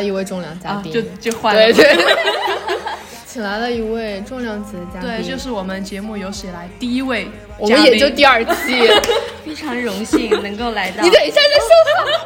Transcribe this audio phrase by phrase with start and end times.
[0.00, 1.60] 了一位重量嘉宾，就就换了。
[1.60, 1.96] 对对。
[3.32, 7.28] 请来了一位重量级的嘉宾，对，就是我们节目有史以来第一位，
[7.58, 8.90] 我们也就第二期，
[9.46, 11.00] 非常荣幸能够来到。
[11.04, 11.68] 你等一下再说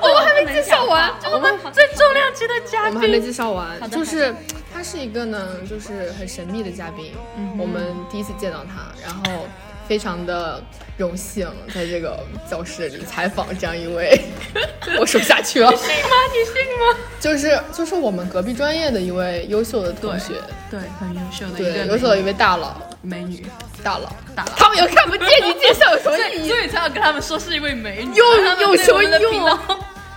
[0.00, 4.34] 话，我们还没介绍完，我们最重量级的嘉宾，我们还没介绍完，就是
[4.72, 7.12] 他是一个呢，就是很神秘的嘉宾，
[7.58, 9.46] 我们第一次见到他，然后。
[9.86, 10.62] 非常的
[10.96, 12.18] 荣幸在这个
[12.50, 14.20] 教室里采访这样一位，
[14.98, 15.70] 我说不下去了。
[15.70, 16.10] 你信吗？
[16.32, 16.98] 你信吗？
[17.20, 20.34] 就是就是我们隔壁专业的一位优秀的同学，
[20.70, 23.46] 对，很优秀的，对，优秀的一位大佬，美女，
[23.82, 24.52] 大佬，大佬。
[24.56, 26.48] 他们又看不见你介绍有什么 意义？
[26.48, 28.14] 所以才要跟他们说是一位美女。
[28.14, 29.50] 又有什 么用？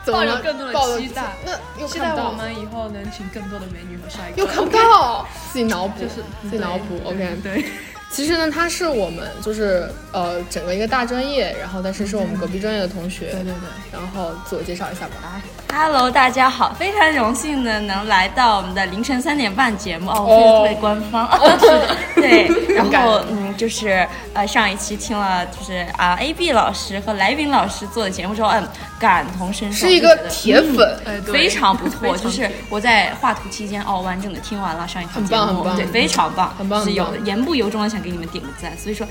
[0.09, 4.41] 抱有更多的期待，那期待我们以后能请更多的美女和帅哥。
[4.41, 7.01] 又看不到，自己脑补，就是自己脑补。
[7.03, 7.65] OK，对。
[8.09, 13.27] 其实呢，他是我们就是呃整个一个大专业，然后但是是我们隔壁专业的同学。
[13.27, 13.69] 对对对。
[13.91, 15.13] 然后自我介绍一下吧。
[15.21, 21.29] 来，Hello，大家好，非常荣幸呢能来到我们的凌晨三点半节目哦，特别官方。
[21.59, 21.97] 是的。
[22.15, 28.65] 对，然后嗯，就是呃上一期听了就是啊 AB 老师和来宾老师做的节目之后，嗯，
[28.97, 29.85] 感同身受。
[29.85, 32.17] 是一个铁粉，非常不错。
[32.17, 37.97] 就是我在画图期间哦，完整的听完了上一期节目，对，非常棒，很棒，是有言不由衷的想。
[37.97, 39.05] 给你们点个赞，所以说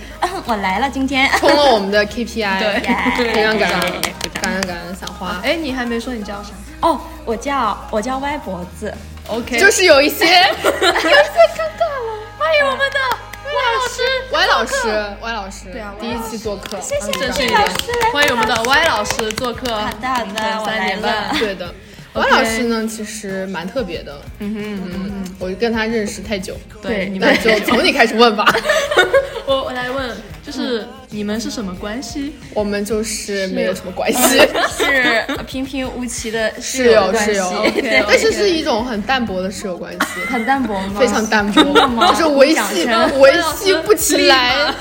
[0.46, 4.00] 我来了，今天 冲了我们的 KPI， 对，非常感恩，
[4.40, 5.40] 感恩感恩小花。
[5.42, 6.50] 哎，你还没说你叫啥？
[6.80, 8.94] 哦，我叫我叫歪脖子
[9.26, 12.22] ，OK，就是有一些有些尴尬了。
[12.38, 13.25] 欢迎我们的歪
[13.56, 14.02] 老师，
[14.32, 17.60] 歪老师，歪老师，对啊，第一期做客，谢谢正式一点，
[18.12, 21.74] 欢迎我们的歪老师做客，好的好的，三点半，对的。
[22.16, 24.20] 王老师呢，其实蛮特别的。
[24.38, 26.56] 嗯哼嗯嗯，我跟他认识太久。
[26.82, 28.44] 对，你们就从你开始问吧。
[29.46, 32.32] 我我来问，就是你们是什么关系？
[32.52, 34.38] 我们就是没有什么关系，
[34.76, 37.64] 是平平无奇的室友室友。
[38.08, 40.98] 但是是一种很淡薄的室友关系，很淡薄吗？
[40.98, 41.62] 非常淡薄，
[42.14, 42.86] 就是维系
[43.20, 44.74] 维系不起来。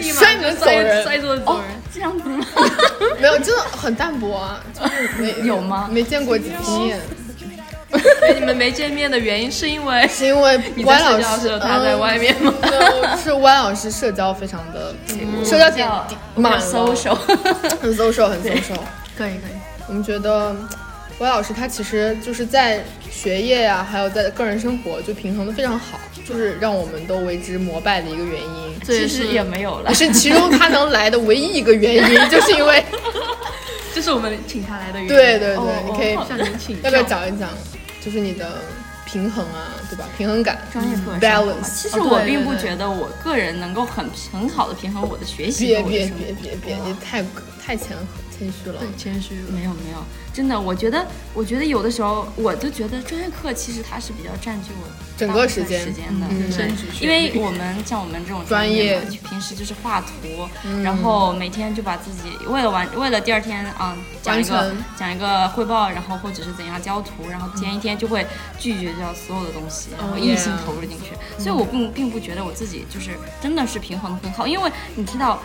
[0.00, 2.44] 摔门走人，摔桌子走人，这样子吗？
[3.20, 5.88] 没有，真的很淡薄啊，就是没 有吗？
[5.90, 7.00] 没见过几次面。
[8.34, 12.50] 你们没见面的原因是因为是因为歪老师他在外面吗？
[13.22, 14.94] 是歪老师社交非常的
[15.44, 15.86] 社交点
[16.34, 17.14] 满 social，
[17.82, 18.78] 很 social，很 social。
[19.14, 20.56] 可以可以，我们觉得
[21.18, 26.00] 歪老师他其实就是在学业呀，还有在个人生活就平衡的非常好。
[26.28, 32.84] 就是让我们都为之膜拜的一个原因，其实也没有了，也 是其中他能来的唯一一个原因， 就是因为
[33.94, 35.08] 这是我们请他来的原因。
[35.08, 37.48] 对对对，你可以向您请要不要讲一讲，
[38.00, 38.62] 就是你的
[39.04, 40.08] 平衡啊，对吧？
[40.16, 41.82] 平衡感，专业课 balance。
[41.82, 45.66] 其实我并不觉得我个人能够很很好的平衡我的学习。
[45.66, 47.22] 别别别别别，你太
[47.60, 47.96] 太谦
[48.36, 49.34] 谦虚了，谦虚。
[49.50, 50.02] 没有没有。
[50.32, 55.84] 真的，我觉得，我觉得有的时候，我就觉得专业课其实它是比较占据我整个时间。
[55.84, 58.98] 时间的，对，因为我们像我们这种专业，
[59.28, 60.48] 平时就是画图，
[60.82, 68.26] 然后每天就把自己为了完，为了第二天啊讲一个讲一个汇报，然后或者是怎样交图，然后前一天就会
[68.58, 73.10] 拒绝掉所有的东西，然后一心投入进去，所以我并并不觉得我自己就是
[73.42, 75.38] 真的是平衡的很好，因为你知道。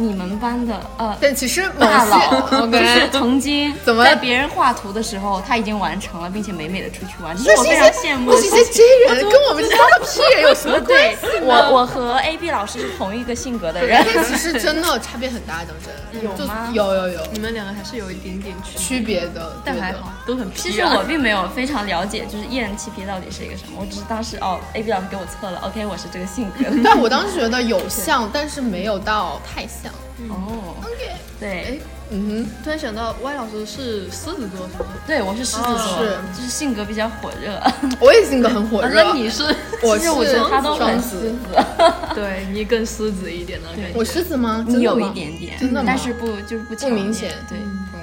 [0.00, 8.36] 你们班的呃，但其实大佬 就是曾经 怎么在别人画图的时候，他已经完成了，并且美美的出去玩，这是我非常羡慕的。
[8.40, 11.26] 这些这人跟我们这个 屁有什么关系？
[11.42, 16.70] 我我和 A B 老师是同一个性格的人，其实真的差别很大，讲真，有吗？
[16.72, 20.48] 有有有，你们两个还是有一点点区别的，但还好都很。
[20.54, 26.64] 其实我并没有非常了解，就是 E N T P 到底是一个什么，我只是当时哦，A B 老师给我测了，OK，我是这个性格。
[26.84, 29.87] 但我当时觉得有像，但是没有到太像。
[30.28, 31.80] 哦，OK，对，
[32.10, 34.88] 嗯哼，突然想到歪老师是狮子座，是吗？
[35.06, 37.60] 对，我是狮子座，是，就是性格比较火热。
[38.00, 39.04] 我也性格很火热。
[39.04, 39.44] 那你是？
[39.82, 41.34] 我是，我觉得他都很狮子。
[42.16, 43.92] 对你更狮子一点的感觉。
[43.94, 44.64] 我狮子吗？
[44.66, 47.32] 你有一点点，真的但是不就是不不明显。
[47.48, 47.56] 对，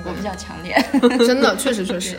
[0.05, 0.73] 我比较强烈。
[1.27, 2.17] 真的，确实确实。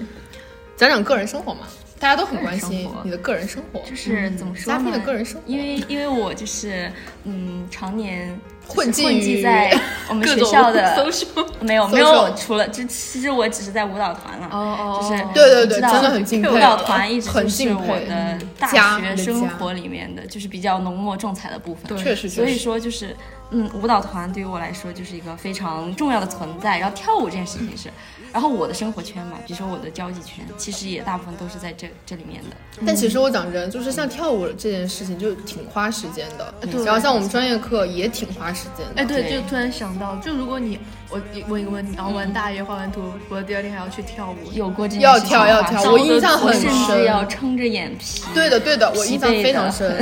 [0.76, 1.60] 讲讲个人生活嘛。
[1.98, 4.78] 大家都很关心你的个人生活，就是怎么说呢？
[4.78, 6.90] 嘉宾的个人生活，因为因为我就是
[7.24, 8.38] 嗯，常年
[8.68, 9.74] 混迹在
[10.08, 11.06] 我们学校的
[11.60, 18.68] 没有没有，除了这其实我只是在舞蹈团了，哦哦，就是对对对，真的很敬佩，舞蹈团一直是我的大
[19.00, 23.16] 学生活里面的就是比较浓墨重彩的部分，确实，所以说就是
[23.50, 27.90] 嗯，舞蹈团对于我来说就是一个非常重要的存在，然后跳舞这件事情是。
[28.36, 32.56] 然后我的生活圈嘛，比如说我的交际圈，其实也大部分都是在这这里面的。
[32.86, 36.52] 但其实我讲真，就是像跳舞这件事情，就挺花时间的。
[36.70, 39.00] 对然后像我们专业课也挺花时间的。
[39.00, 40.78] 哎，对，就突然想到，就如果你
[41.08, 41.18] 我
[41.48, 48.22] 问一个问题，然后玩大爷画完图，我第二天还要去跳舞，有过这件要事情跳要跳我印象很甚至深要撑着眼皮。
[48.34, 49.96] 对的，对的，我印象非常深。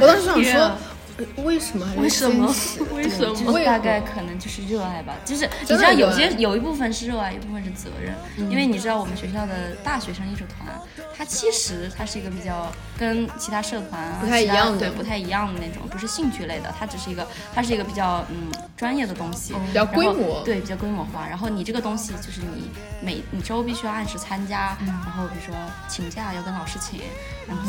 [0.00, 0.70] 我当时想说
[1.36, 1.86] 为什么？
[1.96, 2.46] 为什么？
[2.94, 3.52] 为什就是么？
[3.52, 8.14] 为何大概可能就是热爱吧，就是你知道有些有一部分是热爱，一部分是责任，
[8.50, 10.80] 因为你知道我们学校的大学生艺术团，
[11.16, 20.42] 它其实它是一个比较跟其他社团啊不太一其他样的对不太一样的那种，不是兴趣类的，它只是一个它是一个比较嗯专业的东西，比较规然后模。
[20.44, 21.26] 对，比较规模化。
[21.28, 22.70] 然后你这个东西就是你
[23.02, 25.54] 每你周必须要按时参加，然后比如说
[25.88, 27.00] 请假要跟老师请，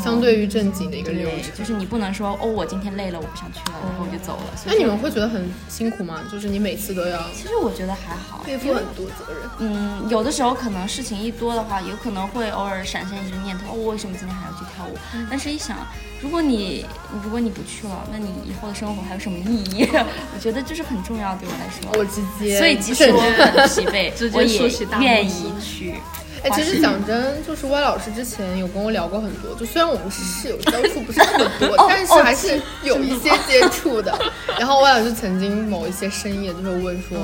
[0.02, 1.52] 相对于正经的一个流对，程。
[1.56, 4.56] 就是你不能说哦我今天累了我不想去了，然后我就走了。
[4.56, 6.20] 所那你们会觉得很辛苦吗？
[6.30, 9.50] 就是你每次都要其实我觉得还好，背负很多责任。
[9.58, 14.96] 嗯，有的时候可能事情一多的话，有可能会偶尔闪现一个念头，哦，我为什么今天还要去跳舞？
[15.14, 15.78] 嗯但是一想，
[16.20, 16.84] 如果你
[17.22, 19.88] 如果你不去了，那你以后的生活还有什么意义？
[20.34, 21.98] 我觉得这是很重要，对我来说。
[21.98, 24.58] 我直接，所以即使我很疲惫 直，接我也
[25.00, 25.94] 愿意去。
[26.42, 34.16] 哎，其实讲真，就是歪老师之前有跟我聊过很多，就虽然我们是室友，交触不是那么多，哦 但是还是有一些接触的。
[34.58, 37.18] 然后歪老师曾经某一些深夜就会问说：“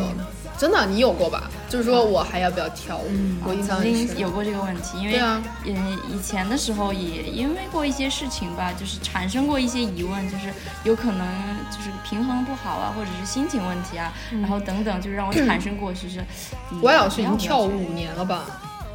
[0.57, 1.51] 真的，你有过吧？
[1.69, 3.11] 就是说我还要不要跳舞？”
[3.45, 10.53] 我印象曾很有过这个问题，因为对啊嗯，以前的时候也因为过一些事情吧，就是产生过一些疑问，就是
[10.85, 11.27] 有可能
[11.71, 16.25] 就是平衡不好啊，或者是心情问题啊，然后等等，就是让我产生过，就是
[16.71, 18.45] 嗯歪老师已经跳舞五年了吧？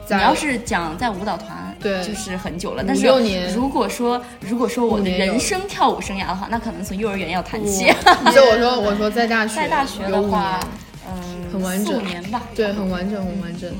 [0.05, 2.03] 在你要是讲在舞蹈团，对。
[2.03, 2.83] 就是很久了。
[2.85, 3.07] 但是
[3.55, 7.85] 如果说如果说我的人生跳舞生涯的话，那可能从幼儿园要谈起。
[8.31, 10.67] 所以我说我说在大学在大学的话年，
[11.07, 11.93] 嗯，很完整。
[11.93, 12.41] 四五年吧。
[12.55, 13.71] 对，很完整，很完整，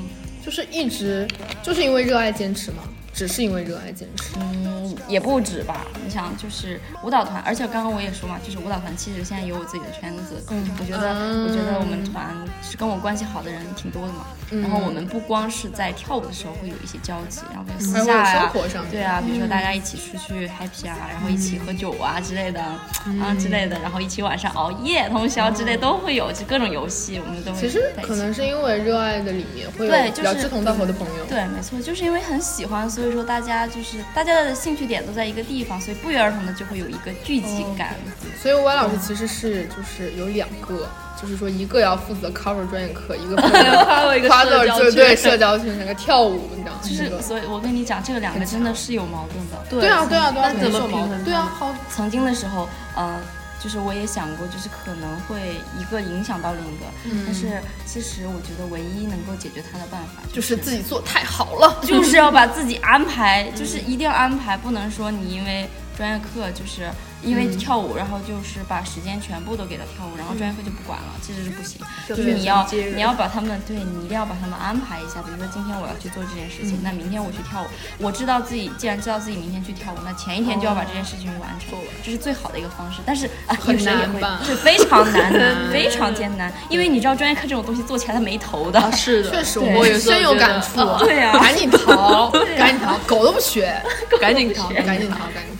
[0.45, 1.27] 就是一直
[1.61, 2.83] 就是因为热爱坚持嘛，
[3.13, 4.41] 只是因为热爱健身。
[4.41, 5.85] 嗯，也不止吧。
[6.03, 10.43] 你想，就是舞蹈团，而且刚刚我也说嘛，就是舞蹈团其实现在有我自己的圈子。
[10.49, 11.09] 嗯，我觉得，
[11.43, 14.25] 我觉得我们团是跟我关系好的人挺多的嘛。
[14.61, 31.25] 然后我们不光是在跳舞的时候会有一些交集，然后私下呀、生活上对啊，比如说大家一起出去 happy 啊，然后一起喝酒啊之类的，啊之类的，然后一起晚上熬夜通宵之类都会有，就各种游戏我们都会其实可能是因为热爱的里面会有比较志同道合的朋友。
[31.27, 37.95] 对，没错，就是因为很喜欢，所以说大家就是大家的兴趣点都在一个地方，所以不约而同的就会有一个聚集感。
[38.41, 40.87] 所以歪老师其实是就是有两个，
[41.21, 43.57] 就是说一个要负责 cover 专业课，一个负责
[43.87, 46.81] cover 一个社交圈对社交圈那个跳舞，你知道吗？
[46.83, 49.57] 就是，所以我跟你讲，这个两个真的是有矛盾的。
[49.69, 51.23] 对对啊对啊对啊，那怎么没错平衡？
[51.23, 53.19] 对啊，好，曾经的时候，呃，
[53.63, 56.85] 就是我也想过，就是可能会一个影响到另一个，
[57.25, 61.79] 但是其实我觉得唯一能够解决它的办法就是自己做太好了。
[61.81, 66.89] 就是要把自己安排，就是一定要安排，不能说你因为专业课就是
[67.21, 71.79] 因为跳舞，然后就是把时间全部都给他跳舞，然后专业课就不管了，其实是不行。
[72.07, 77.67] 就是你要你要把他们对你一定要把他们安排一下，比如说今天我要去做这件事情，那明天我去跳舞，
[77.99, 82.99] 我知道自己既然知道自己明天去跳舞，那前一天就要把这件事情完成，这是最好的一个方式。
[83.05, 88.91] 但是啊，很有时候也会是非常难的， 非常艰难，因为你知道专业课这种东西做起来它没头的。
[88.91, 89.75] 是的， 确实，对。
[89.77, 90.75] 我有深有感触。
[91.05, 91.31] 对啊。
[91.39, 93.81] 赶紧逃，赶紧逃，狗都不学，
[94.19, 95.52] 赶紧逃，赶紧逃，赶紧逃。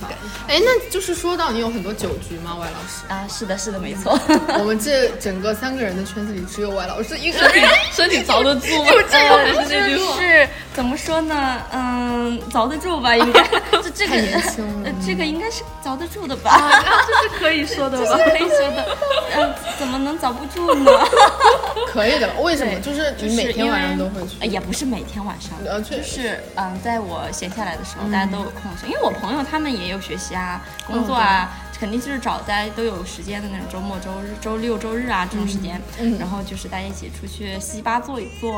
[0.54, 3.06] 哎，那就是说到你有很多酒局吗，歪老师？
[3.08, 4.20] 啊，是的，是的，没错。
[4.60, 7.68] 我们这整个三个人的圈子里，只有歪老师一个人。
[7.92, 8.92] 身体遭得住吗？
[9.12, 10.16] 呃还是那句话。
[10.22, 11.60] 是怎么说呢？
[11.72, 13.44] 嗯，遭得住吧，应该。
[13.72, 16.52] 这这个年轻了呃这个应该是遭得住的吧？
[16.52, 18.16] 啊这是可以说的吧？
[18.30, 18.98] 可以说的。
[19.36, 20.92] 嗯，怎么能遭不住呢？
[21.92, 22.80] 可以的，为什么？
[22.80, 25.52] 就是你每天晚上都会去呃，也不是每天晚上，
[25.84, 30.43] 就是嗯，在我闲下来的时候，大家都有空的时候，因为我朋友他们也有学习啊、
[30.86, 31.50] 工作啊，
[31.84, 35.82] 肯定就是找大家都有时间的那种周末、周日、周六、周日啊这种时间，
[36.18, 38.54] 然后就是大家一起出去西吧坐一坐，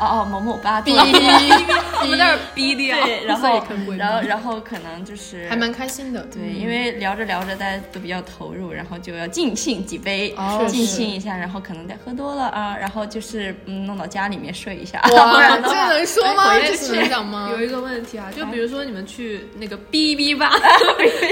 [0.00, 1.20] 哦某某吧坐一坐，
[2.00, 3.62] 我们那儿逼掉，对，然 后
[3.98, 6.22] 然后然后可能就是还蛮开心的。
[6.32, 15.02] 对，因为聊着聊着大家都比较投入，然后就要尽兴几杯，哦尽是兴一下，然后可能再喝多了啊，然后就是嗯弄到家里面睡一下。
[15.12, 16.54] 哇， 这能说吗？
[16.54, 17.50] 回这是能讲吗？
[17.52, 20.48] 有一个问题啊，就比如说你们去那个哔哔吧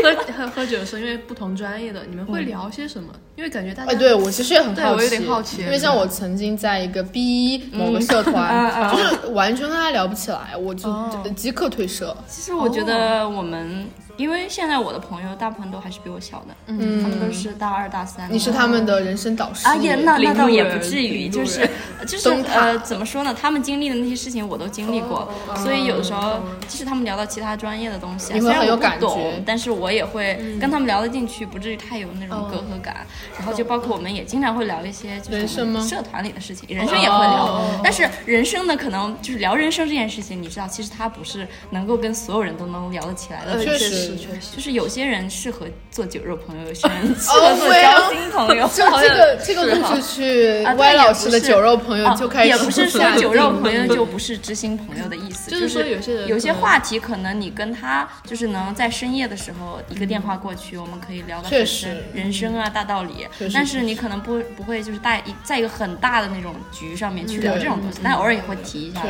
[0.02, 3.12] 喝喝喝酒的时候，因为不同专业的，你们会聊些什么？
[3.36, 5.62] 因为感觉大家哎，对我其实也很好奇，我有点好奇。
[5.62, 11.10] 因为像我曾经在一个 B 某个社团， 就是完全跟他聊不起来，我就哦。
[11.34, 12.14] 即刻退社。
[12.28, 13.86] 其实我觉得我们，
[14.16, 18.32] 因为现在我的朋友大部分都还是比我小的，嗯，他们都是大二大三的。
[18.32, 21.68] 你是他们的人生导师啊，也那那倒也不至于，就是
[22.06, 23.34] 就是呃，怎么说呢？
[23.38, 33.06] 他们经历的那些事情我都经历过，所以有的时候即使他们聊到其他专业的东西，虽然我不懂，但是我也会跟他们聊得进去，不至于太有那种隔阂感。
[33.38, 37.62] 然后就包括我们也经常会聊一些就是社团里的事情，人生也会聊。
[37.82, 43.62] 但是人生呢，可能就是聊人生这件事情，你知道，其实它不是能够跟所有人都能聊得起来的。
[43.64, 48.68] 确实，确实，就是有些人适合做酒肉朋友，有些人适合做交心朋友。
[48.72, 52.48] 就这个这个故事去歪老师的酒肉朋友就开始。
[52.48, 63.26] 也不是说 酒肉朋友就不是知心朋友的意思， 就是说有些人有些话题可能你跟他就是能在深夜的时候一个电话过去，我们可以聊得很深，人生啊大道理。
[63.52, 69.02] 但是你可能不不会就是大一在一个很大的那种局上面去聊这种东西，但偶尔也会提一下，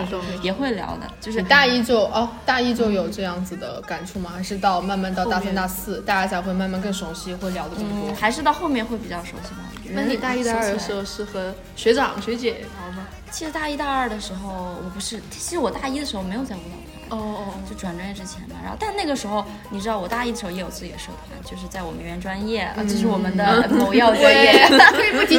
[0.43, 1.09] 也会聊的。
[1.21, 4.33] 就是大一就哦，大一就有这样子的感触吗？
[4.37, 8.15] 还是到慢慢到大三大四，大家才会慢慢更熟悉，会聊的更多？
[8.15, 9.71] 还是到后面会比较熟悉吧？
[9.95, 13.07] 那你大一、大二的时候是和学长学姐聊吗？
[13.31, 16.92] 其实大一、大二的时候，我不是，其实我大一的时候没有在舞蹈。
[17.17, 25.39] 哦哦，就转专业之前嘛，然后但那个时候，你知道我大一的时候也有自己的社团，就是在我们原专业，就是我们的某药专 业， 可以不提。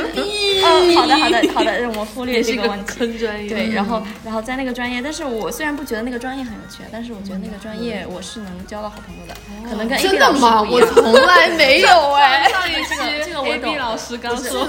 [0.63, 3.17] 哦，好的好的好的，让我忽略这个问题。
[3.17, 3.49] 专业。
[3.49, 9.35] 对，然后然后在那个专业，但是我虽然不觉得那个专业很有趣，但是我觉得那个专业我是能交到好朋友的，
[9.67, 10.87] 可能跟 A B 老师不一样。
[10.95, 12.83] 我从来没有 哎，上一
[13.93, 14.67] 老师刚说，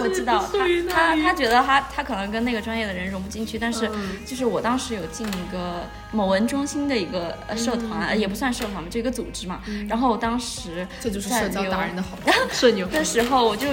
[0.00, 0.46] 我知道
[0.88, 3.90] 他他他觉得他他可能跟那个专业的人融不进去，但是
[4.24, 5.82] 就是我当时有进一个。
[6.12, 9.60] 某文中心的一个社团，也不算社团嘛，就一个组织嘛。
[9.88, 12.16] 然后我当时这就是社交达人的好
[12.50, 13.66] 社牛的时候，我就。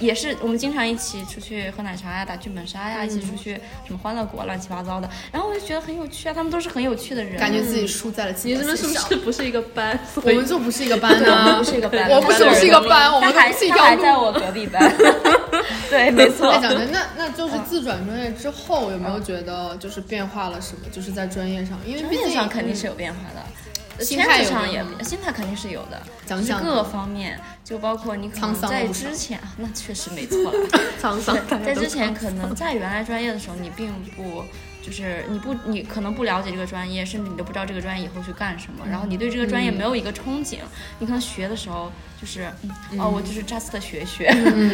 [0.00, 3.54] 也是，我们经常一起出去喝奶茶呀，打剧本杀呀，一起出去
[3.86, 5.08] 什么欢乐国，乱七八糟的。
[5.32, 8.34] 然后我就觉得很有趣啊，他们都是很有趣的人，感觉自己输在了。
[8.44, 9.98] 你们是不是不是一个班？
[10.14, 12.08] 我们就不是一个班啊，不是一个班。
[12.10, 14.92] 我不是不是一个班，我们还还在我隔壁班。
[15.90, 16.52] 对，没错。
[16.60, 20.88] 讲的那那就是自转专业之后，有没有觉得就是变化了什么？
[20.92, 23.42] 就是在专业上，因为毕竟上肯定是有变化的。
[24.00, 30.68] 心态上也，心态肯定是有的，就是各方面，就包括你可能在之前，那确实没错了。
[31.02, 34.44] 沧桑，在之前可能在原来专业的时候，你并不。
[34.88, 38.84] 就是你不，你可能不了解这个专业，甚至你都不知道这个专业以后去干什么。
[38.88, 40.58] 然后你对这个专业没有一个憧憬，
[40.98, 42.50] 你可能学的时候就是，
[42.98, 44.26] 哦，我就是 just 学学，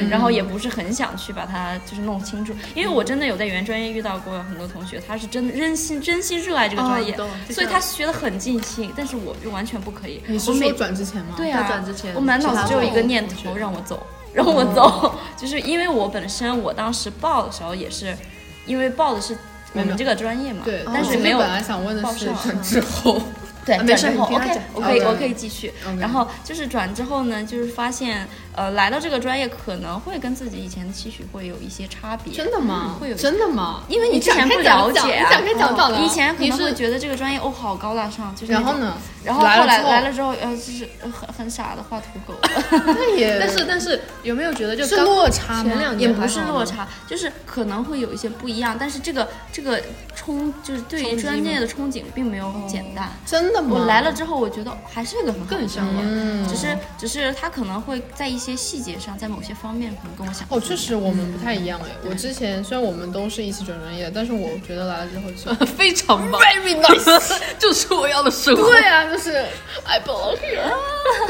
[0.09, 2.55] 然后也不是很想去把它就是弄清楚。
[2.75, 7.17] 因为我真的有在原专业遇到过很多同学，他是真真心真心热爱这个专业，
[7.51, 8.93] 所以他学的很尽兴。
[8.97, 10.23] 但是我就完全不可以。
[10.27, 11.35] 你是说转之前吗？
[11.37, 15.15] 对啊，转之前我满脑子只有一个念头，让我走，让我走。
[15.37, 18.17] 就是因为我本身我当时报的时候也是，
[18.67, 19.37] 因为报的是。
[19.75, 21.39] 我们这个专业嘛，对，但是没有。
[21.39, 23.21] 本来想问的是转之后，
[23.65, 25.73] 对，转之后，OK，我可以，我可以继续。
[25.99, 28.27] 然后就是转之后呢，就是发现。
[28.57, 32.33] 呃，来到这个专业可能会跟自己以前的期许会有一些差别。
[32.33, 32.97] 真的吗？
[33.01, 33.83] 会有真的吗？
[33.89, 35.41] 因为你之前不了解啊。
[35.99, 38.53] 你以前可能会觉得这个专业哦好高大上，就是。
[38.53, 38.97] 然后呢？
[39.25, 42.35] 然后后来来了之后，呃，就是很很傻的画土狗。
[42.71, 43.41] 那也。
[43.41, 45.73] 但是但是有没有觉得就是落差吗？
[45.99, 48.77] 也不是落差，就是可能会有一些不一样。
[48.79, 49.83] 但是这个这个
[50.17, 53.09] 憧就是对于专业的憧憬并没有简单。
[53.27, 53.71] 真的吗？
[53.73, 56.49] 我来了之后，我觉得还是一个很更向往。
[56.49, 58.39] 只是只是他可能会在一。
[58.44, 61.91] 些细节上，在某些方面可能跟我想哦，确实我们不太一样哎。
[62.05, 68.65] 我之前虽然我们都是一起转专业，但是我觉得来了之后就 非常棒，very nice， 就是我要的生活。
[68.65, 69.47] 对啊，就是
[69.87, 70.65] I belong here。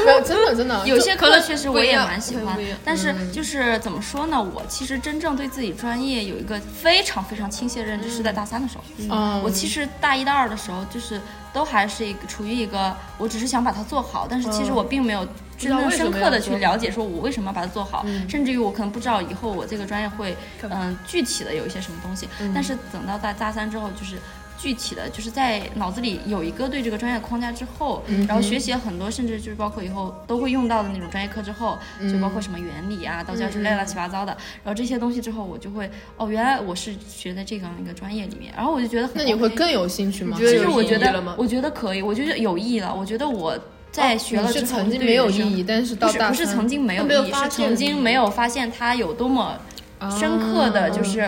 [0.03, 4.41] 没有，真的真的，有些可乐确实我也蛮喜欢，但是就是怎么说呢？
[4.41, 8.83] 我其实真正对自己专业有一个非常非常清晰的认知，是在大三的时候。
[9.09, 11.21] 嗯，我其实大一、大二的时候，就是
[11.53, 15.27] 都还是一个处于一个，我只是想把它做好，但是其实我并没有。
[15.57, 22.27] 真正深刻的去了解，说我为什么要把它做好，甚至于我可能不知道以后我这个专业会，嗯，具体的有一些什么东西。
[22.53, 24.17] 但是等到大大三之后，就是
[24.57, 31.77] 具体的就是在脑子里有一个对这个专业框架之后，然后学习了很多，甚至就是包括以后都会用到的那种专业课之后，
[32.11, 34.35] 就包括什么原理啊、道教之类乱七八糟的。
[34.63, 40.37] 然后这些东西之后，我就会哦，原来我是学在这样一个专业里面，然后我就觉得那你会更有兴趣吗？
[40.37, 42.93] 其实我觉得，我觉得可以，我觉得有意义了。
[42.93, 43.57] 我觉得我。
[43.95, 49.57] 在学了之后，曾经没有意义，但是到大不是曾经没有意义，是曾经没有发现它有多么
[50.19, 51.21] 深刻的就是，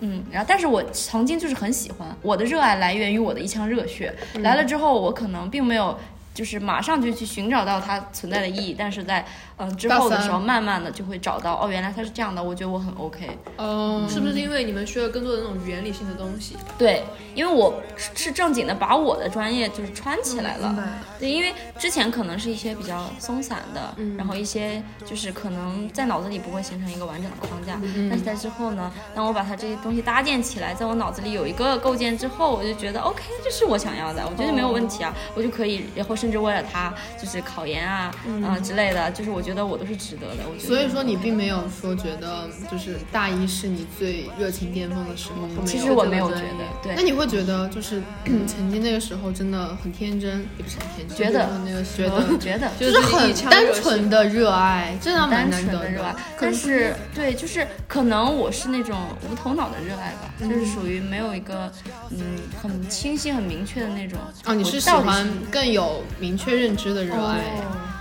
[0.00, 5.98] 嗯，然后但是我曾经就是很喜欢，我的热爱来源于我的一腔热血，来了之后我可能并没有
[6.32, 9.22] 就是马上就去寻找到它存在的意义，但是在
[9.58, 13.28] 嗯之后的时候，慢慢的就会找到哦，原来它是这样的，我觉得我很 OK。
[13.56, 16.56] 哦，是不是因为你们学了更多的那种原理性的东西？
[16.76, 17.80] 对，因为我
[18.14, 20.74] 是正经的把我的专业就是穿起来了。
[21.18, 40.42] 对，因为之前可能是一些比较松散的，然后一些就是可能在脑子里不会形成一个完整的框架，但是在之后呢，当我把它这些东西搭建起来，在我脑子里有一个构建之后，我就觉得 OK，这是我想要的，我觉得没有问题啊，我就可以然后甚至为了它，就是考研啊，嗯之类的，就是我觉得我都是值得的。
[40.50, 40.66] 我觉得。
[40.66, 45.64] 所以说你并没有说觉得就是大一是你最热情巅峰的时候。
[45.64, 46.94] 其实我没有觉得，对。
[46.96, 48.02] 那你会觉得就是
[48.48, 56.14] 曾经那个时候真的很天真，也不是很天真，觉得那个觉得觉得就是很单纯的热爱，真的单纯的热爱。
[56.40, 58.98] 但是对，就是可能我是那种
[59.30, 61.70] 无头脑的热爱吧，就是属于没有一个
[62.10, 62.18] 嗯
[62.60, 64.18] 很清晰、很明确的那种。
[64.44, 67.40] 哦，你是喜欢更有明确认知的热爱。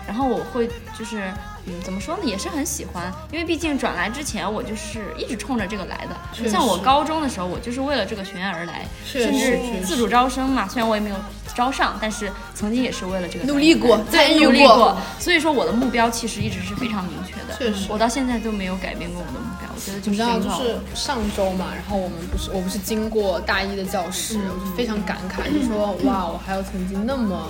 [0.08, 1.32] 然后我会就是，
[1.66, 6.50] 嗯，怎么说呢，也是很喜欢，因为毕竟转来之前我就是一直冲着这个来的。
[6.50, 10.68] 像我高中的时候，我就是为了这个学院而来，甚至自主招生嘛。
[10.68, 11.16] 虽然我也没有
[11.56, 14.96] 招上，但是曾经也是为了这个努力过，再努力过。
[15.20, 17.58] 所以说我的目标其实一直是非常明确的。
[17.58, 19.70] 确实，我到现在都没有改变过我的目标。
[19.74, 27.50] 我觉得就是你知道，就是上周嘛，然后我们不是我不是经过大一的教室，我就非常感慨，就说哇，我还有曾经那么。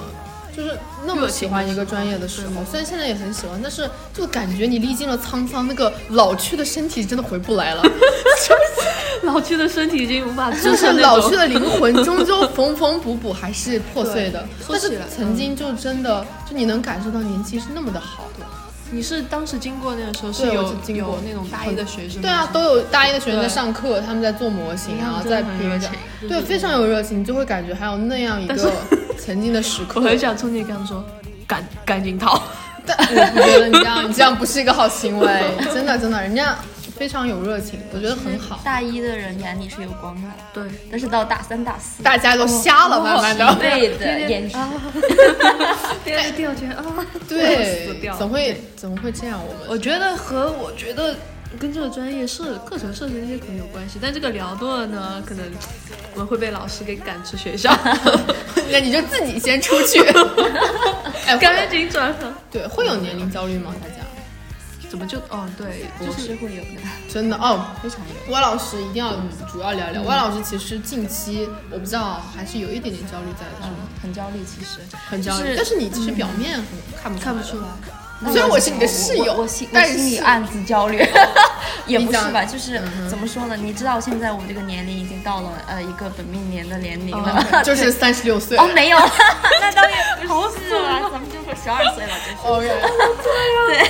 [0.56, 7.84] 就是那么喜欢一个专业的时候，虽然现在也很喜欢，但是就感觉你历经了沧桑，那个老去的身体真的回不来了。
[9.24, 14.48] 老去的身体已经无法，就是老去的灵魂终究缝缝补补还是破碎的。
[14.70, 18.24] 但是曾经就真的，就你能感受到年轻是那么的好。
[18.92, 22.22] 你是当时经过那个时候是有有那种大一的学生？
[22.22, 25.92] 对啊，都有大一的学生在上课，他们在做模型，然后在评讲，
[26.30, 28.72] 对，非常有热情，你就会感觉还有那样一个。
[29.16, 31.04] 曾经的时刻，我很想冲你跟他说，
[31.48, 32.42] 赶赶紧逃。
[32.86, 35.28] 但我不觉得你这样，你这样不是一个好行为。
[35.74, 36.56] 真的真的，人家
[36.96, 38.60] 非常有热情，我觉得很好。
[38.64, 40.64] 大一的人眼里是有光的，对。
[40.92, 43.56] 但是到大三、大四，大家都瞎了，慢慢的。
[43.56, 44.60] 对的，眼神。
[46.04, 46.86] 对， 掉圈啊！
[47.28, 49.40] 对， 怎么会怎么会这样？
[49.44, 51.16] 我们我觉得和我觉得。
[51.60, 55.46] 跟这个专业设课程设置那些可能有关系，但这个聊多了呢，可能
[56.14, 57.76] 我们会被老师给赶出学校。
[58.72, 60.02] 那你就自己先出去，
[61.40, 62.34] 赶紧转行。
[62.52, 63.74] 对，会有年龄焦虑吗？
[63.82, 63.96] 大家？
[64.90, 65.48] 怎么就哦？
[65.58, 66.82] 对，就是会有的。
[67.10, 68.34] 真的哦，非常有。
[68.34, 69.14] 歪老师一定要
[69.52, 70.02] 主要聊聊。
[70.04, 73.78] 歪老师其实近期我不知道，还是有一点点焦虑在的，是吗？
[74.02, 75.54] 很焦虑，其实很焦虑。
[75.56, 76.66] 但是你其实表面很
[77.02, 77.68] 看不看不出来。
[78.32, 80.98] 虽然我是你的室友，我心我心里暗自焦虑，
[81.86, 82.44] 也不是吧？
[82.46, 83.56] 就是怎么说呢？
[83.56, 88.98] 你知道现在我这个年龄已经到了呃一个本命年的年龄了， 就是三十六岁哦，没有，
[89.62, 92.68] 那倒也不是啊，咱们就说十二岁了，就是，
[93.68, 93.90] 对。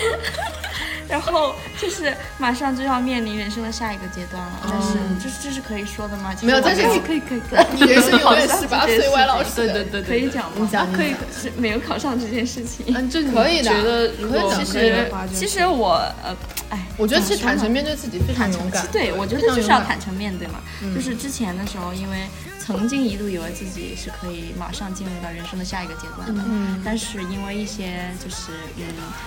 [1.08, 6.34] 然后就是马上就要面临人生的下一个阶段了，但是这是这是可以说的吗？
[6.41, 7.65] 没有，但是可以可以可以。
[7.74, 9.56] 你人生永远十八岁，歪老师。
[9.56, 10.70] 对对对，可以讲吗？
[10.72, 12.86] 讲可以是没有考上这件事情。
[12.96, 13.72] 嗯，这可以的。
[13.72, 16.36] 觉得如果其实其实我呃，
[16.69, 18.86] 哎，我觉得其实坦诚面对自己非常勇敢。
[18.91, 20.62] 对，我觉得就是要坦诚面对嘛。
[20.95, 22.28] 就是之前的时候，因为。
[22.65, 26.43] 曾经一度以为自己是可以马上进入到人生的下一个阶段的，
[26.84, 28.54] 但是因为一些就是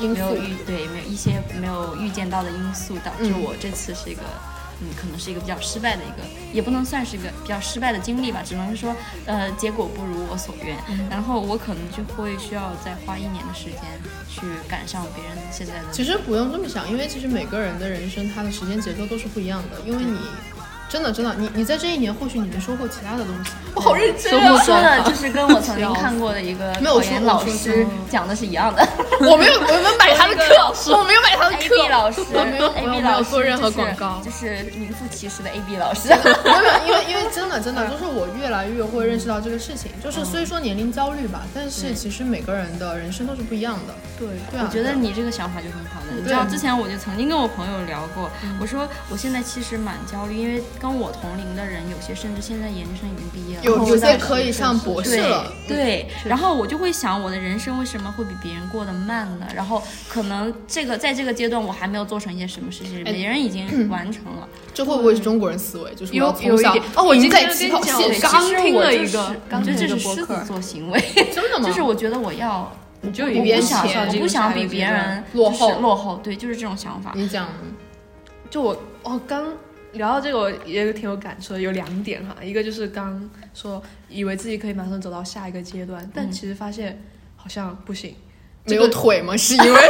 [0.01, 4.58] 嗯没有遇对没有一些没有预见到的因素，导致我这次是一个嗯
[4.97, 8.95] 可能是一个比较失败的一个，也不能算是一个比较失败的经历吧，只能说
[9.27, 10.77] 呃结果不如我所愿，
[11.11, 13.81] 然后我可能就会需要再花一年的时间
[14.29, 15.91] 去赶上别人现在的。
[15.91, 20.19] 其实不用这么想，因为其实每个人的人生他的时间节奏都是不一样的，因为你。
[20.89, 23.51] 真的真的，你你在这一年或许你能收获其他的东西。
[23.75, 24.59] 我好认真啊！
[24.65, 28.87] 说的就是跟我曾经 看过的一个考研老师讲的是一样的。
[29.21, 31.63] 我没有，我没有买他的课，我没有买他的课。
[31.63, 36.09] A B 老师，我没有，我没有做任何广告，就是名副其实的 A B 老师。
[36.09, 43.95] 没有，因为因为真 的真的，就是我越来越会认识到这个事情，就是虽说年龄焦虑吧，但是其实每个人的人生都是不一样的。
[44.19, 44.65] 对，对啊。
[44.67, 46.17] 我觉得你这个想法就很好的。
[46.17, 51.49] 你知道之前我就曾经跟我朋友聊过，我说我现在其实蛮焦虑，因为跟我同龄。
[51.59, 55.53] 的人有些甚至现在研究生已经毕业了，有有些可以上博士了。
[55.67, 59.47] 对，然后我就会想，我的人生为什么会比别人过得慢呢？
[59.57, 64.49] 然后可能这个在这个阶段我还没有做成一些什么事情，别人已经完成了。
[64.73, 65.93] 这会不会是中国人思维？
[65.97, 71.01] 就是有有一点哦，我已经在起跑线刚听了一个，刚这是狮子座行为，
[71.35, 71.67] 真的吗？
[71.67, 77.11] 就是我觉得我要，你就比别人想，我不想比别人落后落后，对，就是这种想法。
[77.17, 77.49] 你讲，
[78.49, 79.45] 就我哦刚。
[79.99, 87.03] 聊到这个，我也挺有感触的，有两点哈，一个就是刚说以为自己可以马上走到下一个阶段，但其实发现
[87.37, 88.15] 好像不行。
[88.65, 89.37] 没有腿吗？
[89.37, 89.81] 是因为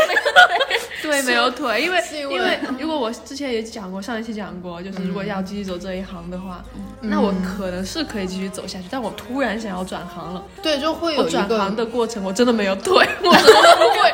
[1.03, 6.65] 对没有腿， 因为因为如果我之前也讲过，上一期讲过，就是如果要继续走这一行的话，
[7.01, 14.13] 那我可能是可以继续走下去，但我突然想要转行了，对，就会有转行的过程我真的没有腿， 我什么都不会。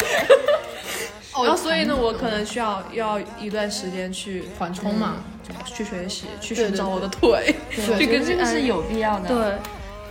[1.35, 5.16] 哦然后所以呢，我可能需要要一段时间去缓冲嘛。
[5.74, 7.54] 去学习，去寻找我的腿，
[7.98, 9.28] 对跟这个是有必要的。
[9.28, 9.58] 对。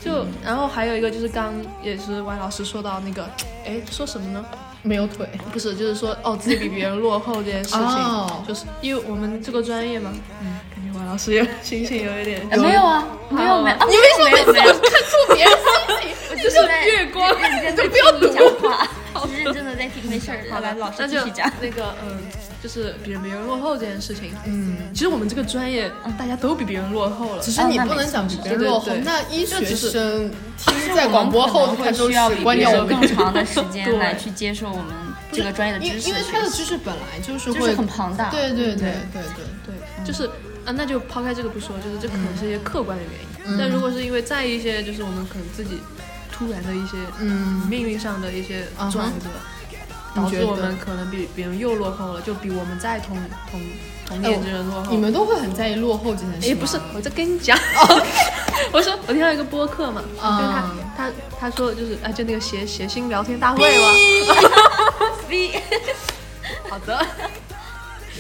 [0.04, 3.24] 就然后还有一个就是刚也是王老师说到那个，
[3.66, 4.44] 哎，说什么呢？
[4.82, 15.64] 没有腿，不是，就是说哦自己比别人落后这件事情，哦就是因为我们这个专业嘛，嗯，感觉王老师也 心情有一点，呃没有啊，没有没有，你为什么每次 看错别人心
[16.02, 16.10] 情？
[16.32, 18.86] 我就是在月光认真的听你讲话，
[19.24, 20.44] 就是认真的在听，没事儿。
[20.52, 21.50] 好来，老师那就继续讲。
[21.62, 22.20] 那个嗯，
[22.64, 33.98] 就是比人别人落后这件事情，嗯，其实我们这个专业大家都比别人落后了，只是你不能讲比别人落后那医学生听是在广播后，他需要比别人掉更长的 时间对。
[33.98, 34.86] 来去接受我们
[35.30, 38.30] 这个专业的知识，因因为他的知识本来就是会很庞大。
[38.30, 40.26] 对对对对对对，就是
[40.66, 43.54] 啊，那就抛开这个不说，就是这可能是一些客观的原因。
[43.54, 43.58] 嗯。
[43.60, 45.80] 但如果是因为在一些，就是我们可能自己
[46.32, 49.28] 突然的一些嗯，命运上的一些转折，
[50.16, 53.18] 导致我们可能比别人又落后了，就比我们再同
[53.50, 53.60] 同
[54.06, 54.92] 同年纪人落后。
[54.92, 56.52] 你们都会很在意落后这件事吗？
[56.52, 57.58] 哎，不是，我在跟你讲
[58.72, 63.88] 我说我听到一个播客嘛，就是他啊他他说就是啊，就那个谐谐星聊天大会嘛。
[66.70, 67.06] 好的，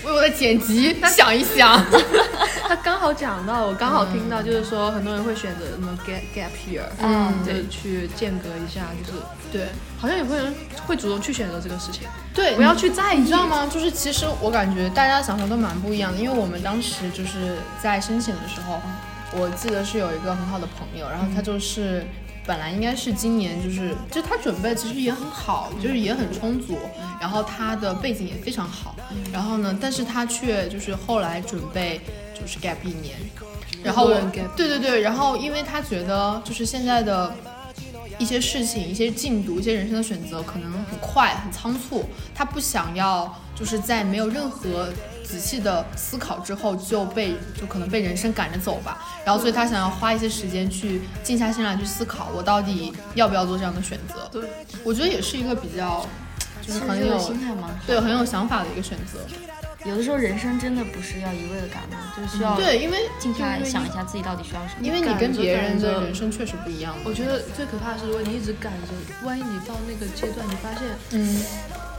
[0.06, 1.84] 为我的剪辑 想一想。
[2.68, 9.20] 他刚好讲到，我刚好听到，就是说很多人会选择什么 gap gap year，嗯对去间隔一下，就是
[9.52, 9.68] 对
[10.00, 10.54] 好像有些人
[10.88, 13.46] 会主动去选择这个事情，对，不要去在意，你知道？
[13.46, 13.68] 吗？
[13.68, 18.82] 就是其实我感觉大家想法都蛮不一样的，因为我们当时就是在申请的时候，
[19.34, 22.06] 我记得是有一个很好的朋友，然后他就是。
[22.46, 26.78] 本来应该是今年，就是就他准备其实也很好，就是也很充足，
[27.20, 28.96] 然后他的背景也非常好，
[29.32, 32.02] 然后呢，但是他却就是后来准备
[32.34, 33.16] 就是 gap 一年，
[33.82, 34.10] 然后
[34.56, 37.34] 对对对，然后因为他觉得就是现在的
[38.20, 42.04] 一些事情、一些进度、一些人生的选择可能很快、很仓促，
[42.36, 44.90] 他不想要就是在没有任何
[45.34, 54.30] 仔细的思考之后就被就可能被人生赶着走吧，然后所以他想要花一些时间去静下心来去思考，我到底要不要做这样的选择。
[54.32, 54.48] 对，
[54.84, 56.06] 我觉得也是一个比较
[56.62, 57.74] 就是很有心态蛮好。
[57.88, 59.20] 对很有想法的一个选择。
[59.86, 64.86] 有的时候人生真的不是要一味的赶路，就是需要对，因为静下来想一下自己到底需要什么。
[64.86, 66.96] 因为你跟别人的人生确实不一样。
[67.04, 71.44] 我觉得最可怕的是，如果你一直赶着，万一你到那个阶段，你发现嗯，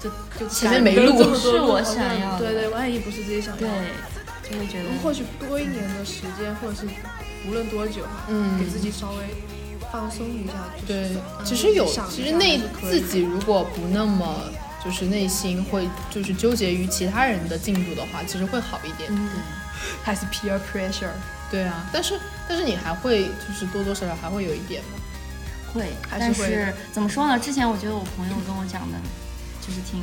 [0.04, 3.84] 这就前面没路赶了这么多是我想要的对对，万一不是自己想要的，，
[4.48, 6.86] 就会觉得或许多一年的时间，或者是
[7.48, 9.24] 无论多久，嗯给自己稍微
[9.90, 10.52] 放松一下。
[10.86, 14.42] 就是对，嗯其实有，其实内自己如果不那么
[14.84, 19.08] 就是内心会就是纠结于其他人的进度的话，其实会好一点。
[19.10, 19.28] 嗯，
[20.02, 21.08] 还是 peer pressure，
[21.50, 24.98] 对啊，但是但是你还会就是多多少少还会有一点吗。
[25.72, 27.38] 会，还是会但是怎么说呢？
[27.38, 28.98] 之前我觉得我朋友跟我讲的，
[29.66, 30.00] 就是挺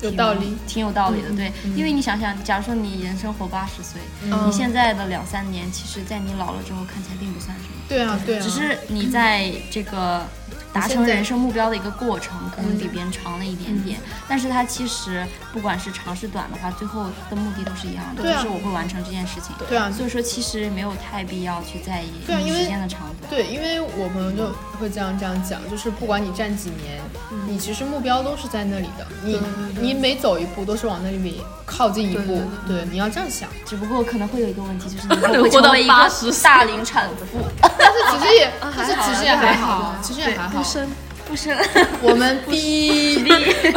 [0.00, 1.28] 挺有道理挺有道理的。
[1.30, 10.26] 嗯对，嗯因为你想想，假如说你人生活八十岁，嗯你现在的两三年，其实在你老了之后看起来并不算什么，对啊，对啊，只是你在这个
[10.74, 14.00] 达成人生目标的一个过程，可能比嗯别人长了一点点。
[14.28, 19.54] 但是它其实不管是长是短的话，最后的目的都是一样的，对啊就是我会完成这件事情。
[19.68, 23.30] 对啊，所以说其实没有太必要去在意时间的长短。
[23.30, 27.00] 对，因为我朋友就会这样这样讲，就是不管你站几年，
[27.46, 29.40] 你其实目标都是在那里的，你
[29.80, 31.34] 你每走一步都是往那里面
[31.64, 33.48] 靠近一步，对，你要这样想。
[33.64, 36.10] 只不过可能会有一个问题，就是你会成为一个
[36.42, 40.64] 大龄产妇，但是其实也，但还好是其实也还还好，其实也还好不。
[40.64, 40.88] 生
[41.26, 41.56] 不深？
[42.02, 43.24] 我们逼，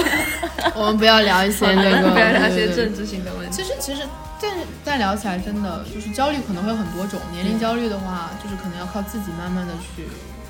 [0.75, 3.55] 我们不要聊一些那个， 不要聊一些政治性的问题。
[3.55, 4.01] 其实其实，
[4.41, 7.19] 但是但聊起来，真的就是焦虑可能会有很多种。
[7.31, 10.03] 年龄焦虑的话，就是可能要靠自己慢慢的去，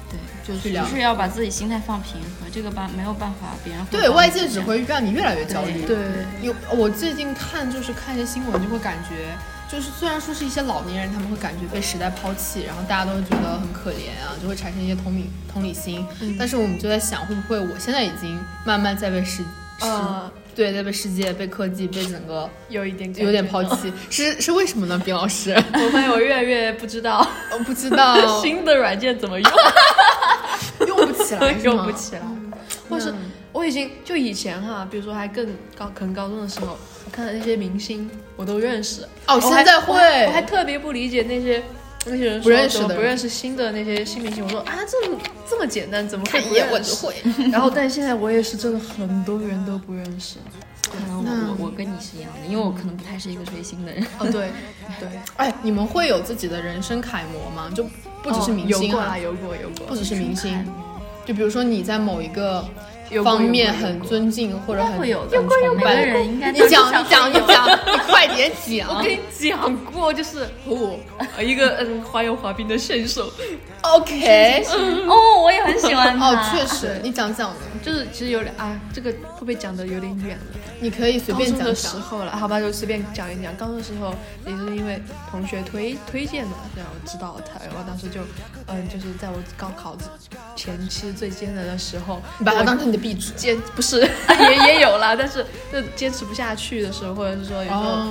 [0.09, 0.89] 对，就去聊就。
[0.89, 5.83] 是要把自己心态放平和，这个办没有办法，别人会对外界只会让你越来越焦虑。
[5.85, 5.97] 对，
[6.41, 9.37] 有我最近看就是看一些新闻，就会感觉。
[9.69, 16.05] 就是虽然说是一些老年人，他们会感觉被时代抛弃，然后大家都会觉得很可怜啊，就会产生一些同理同理心。
[16.39, 19.43] 但是我们就在想，会不会我现在已经慢慢在被世世、
[19.81, 23.63] 呃，对在被世界、被科技、被整个有一点有点抛。
[23.75, 24.97] 弃，是是为什么呢？
[25.03, 29.51] 冰老师， 我发现我越来越不知道我不知道， 新的软件怎么用，
[30.87, 32.21] 用不起来，用不起来。
[32.89, 33.13] 或是
[33.57, 39.01] 我已经就以前哈，比如说还更高，可能高中的时候，我看的那些明星我都认识。
[39.25, 41.63] 哦，我还现在我还我还，特别不理解那些
[42.05, 45.17] 那些人不认识的不认识新的那些新明星，我说啊，这么
[45.49, 47.49] 这么简单，怎么会看一眼不认识我就会。
[47.51, 50.35] 然后，但现在我也是真的很多人都不认识。
[50.83, 54.05] 可能我我我跟你是一样的，因为我可能不太是一个追星的人。
[54.19, 54.51] 哦，对
[54.99, 57.71] 对，哎，你们会有自己的人生楷模吗？
[57.73, 57.83] 就
[58.21, 59.95] 不只是明星啊、有过，有过有过不。
[59.95, 60.63] 只是明星，
[61.25, 62.63] 就比如说你在某一个
[63.23, 68.89] 方面很尊敬或者很会有的，很崇每拜的人应该你讲你讲你讲， 你快点讲。
[68.89, 70.99] 我跟你讲过，就是我
[71.41, 73.31] 一个嗯花样滑冰的选手
[73.81, 74.63] ，OK，
[75.07, 76.29] 哦，我也很喜欢他。
[76.31, 80.43] 哦，确实，你讲讲，就是其实有点啊，这个会不会讲的有点远了？
[80.79, 81.87] 你可以随便讲的时。
[81.97, 83.53] 候了，好吧，就随便讲一讲。
[83.55, 84.13] 高中的时候
[84.45, 88.21] 也是因为同学推推荐的，然后知道他，然后当时就，
[88.67, 89.97] 嗯，就是在我高考
[90.55, 93.31] 前期最艰难的时候，你把它当成你的壁纸。
[93.31, 98.09] 坚不是也也有了，但是就坚持不下去的时候，或者是说有时候哦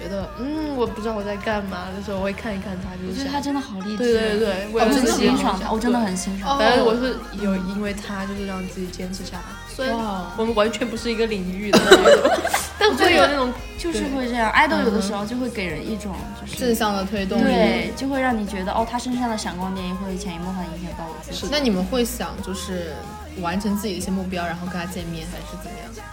[0.00, 3.98] 觉得嗯我不知道我在干嘛的时候，我会看一看他，就是我觉得他真的好励志。
[3.98, 6.50] 对对对，我我真的也是欣赏他，我真的很欣赏。
[6.50, 12.30] 哦反正我是有因为他就是让自己坚持下来，虽然哇我们完全不是一个领域的那种，
[12.78, 17.44] 但会有那种就是会这样，idol 有的时候就会给人一种就是正向的推动力。
[17.44, 21.48] 对，就会让你觉得哦，他身上的闪光点也会潜移默化影响到我自己。
[21.50, 22.94] 那你们会想就是
[23.40, 26.04] 完成自己的一些目标，然后跟他见面，还是怎么样？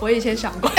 [0.00, 0.70] 我以前想过，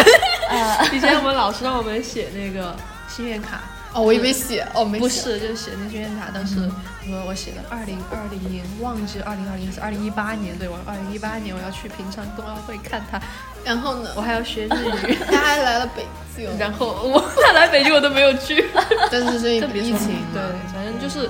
[0.93, 2.75] 以前我们老师让我们写那个
[3.07, 3.61] 心愿卡，
[3.93, 5.07] 哦，我以为写，哦，没不。
[5.09, 6.69] 是就是写那心愿卡，当时
[7.09, 13.19] 我我写的二零二零年，忘记二零二零是二零一八年，对我二零一八年我要去平昌冬奥会看他，
[13.63, 14.11] 然后呢？
[14.15, 14.21] 我？
[14.21, 18.65] 还要学日语， 他还来了北京，然后我 他来北京我都没有去，
[19.11, 21.29] 但是是因特别说为疫情对嘛。，反正就是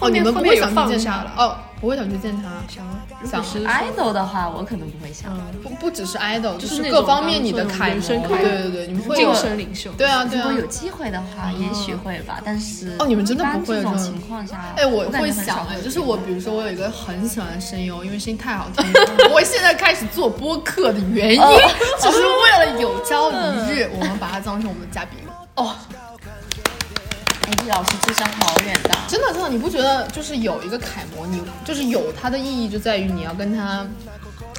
[0.00, 2.48] 哦，你们不会想去见他了，哦，不会想去见他。
[2.68, 2.94] 想啊
[3.28, 5.32] 想只是说 idol 的话，我可能不会想。
[5.34, 7.88] 嗯，不不只是 idol，就是就是各方面你的刚刚说楷模。
[7.88, 10.60] 的人生楷模对对对，你们会精有神领袖，对啊对啊如果。
[10.60, 21.42] 有机会的话，也许会吧，但是哦你们真的不会有这种这种情况下，哎，我会想哎，就是我，比如说我有一个很喜欢的声优，因为声音太好听了，我现在开始做播客的原因，
[22.00, 23.34] 只是为了有朝一
[23.72, 25.18] 日我们把他当成我们的嘉宾。
[25.56, 25.74] 哦，
[27.68, 28.98] 老师智商好远大。
[29.08, 33.86] 真的真的，你不觉得就是有一个楷模，你就是有它的意义，就在于你要跟他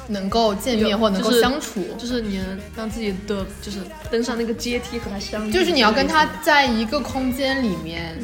[0.08, 3.78] 能够见面或能够相处，就是你能让自己的就是
[4.10, 8.16] 登上那个阶梯和他相遇，就是你要跟他在一个空间里面，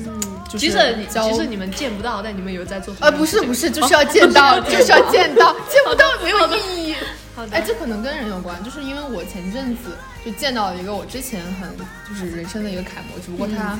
[0.47, 2.95] 就是即使你交即使你们见不到，但你们有在做。
[3.01, 6.97] 呃，不是不是，就是要见到，就是要见到， 见不到没有意义。
[7.37, 9.91] 好的哎，这可能跟人有关，就是因为我前阵子
[10.25, 11.69] 就见到了一个我之前很
[12.09, 13.79] 就是人生的一个楷模，只不过他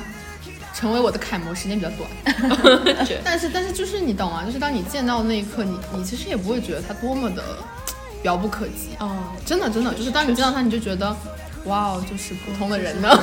[0.77, 2.07] 成为我的楷模时间比较短。
[3.25, 4.43] 但是但是就是你懂吗？
[4.45, 7.43] 就是当你见到那一刻，你你其实也不会觉得他多么的
[8.21, 8.89] 遥不可及。
[8.99, 11.15] 哦，真的真的，就是当你见到他，你就觉得，
[11.65, 13.09] 哇哦，就是普通的人呢，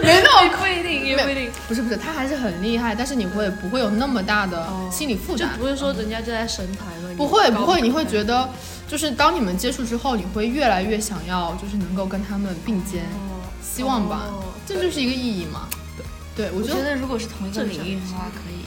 [0.00, 1.50] 没那么也不一定，也不一定。
[1.66, 5.58] 不是不是，他还是很厉害，但是你会不会有那么大的哦心理负就担？
[5.58, 8.48] 不是说人家就在神台了，你不会不会，你会觉得
[8.86, 15.68] 就是当你们接触之后，你会越来越想要就是能够跟他们并肩，哦希望吧哦，这就是一个意义嘛。
[16.36, 18.64] 对，我我觉觉得得如果是同一个领域的话，可以。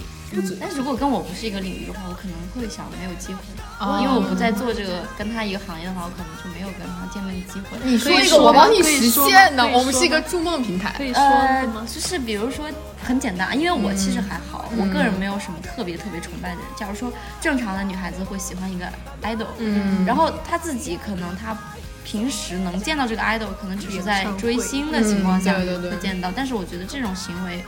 [0.59, 3.39] 但是如果跟我不是一个领域的话，我可能会想没有机会，
[3.79, 7.79] 哦因为我不再做这个跟他一个行业的话，我可能就没有跟他见面的机会。
[7.81, 9.65] 你说一个，我帮你实现呢。
[9.65, 11.03] 我们是一个筑梦平台可。
[11.05, 11.65] 以说呃，？
[11.87, 12.69] 就是比如说
[13.01, 16.65] 很简单，因为我其实还好，嗯我个人没有什么特别特别崇拜的人。
[16.75, 18.85] 假如说正常的女孩子会喜欢一个
[19.23, 21.57] idol，嗯然后她自己可能她
[22.07, 27.61] 平时能见到这个 idol，可能只是在追星的情况下会见到，但是我觉得这种行为。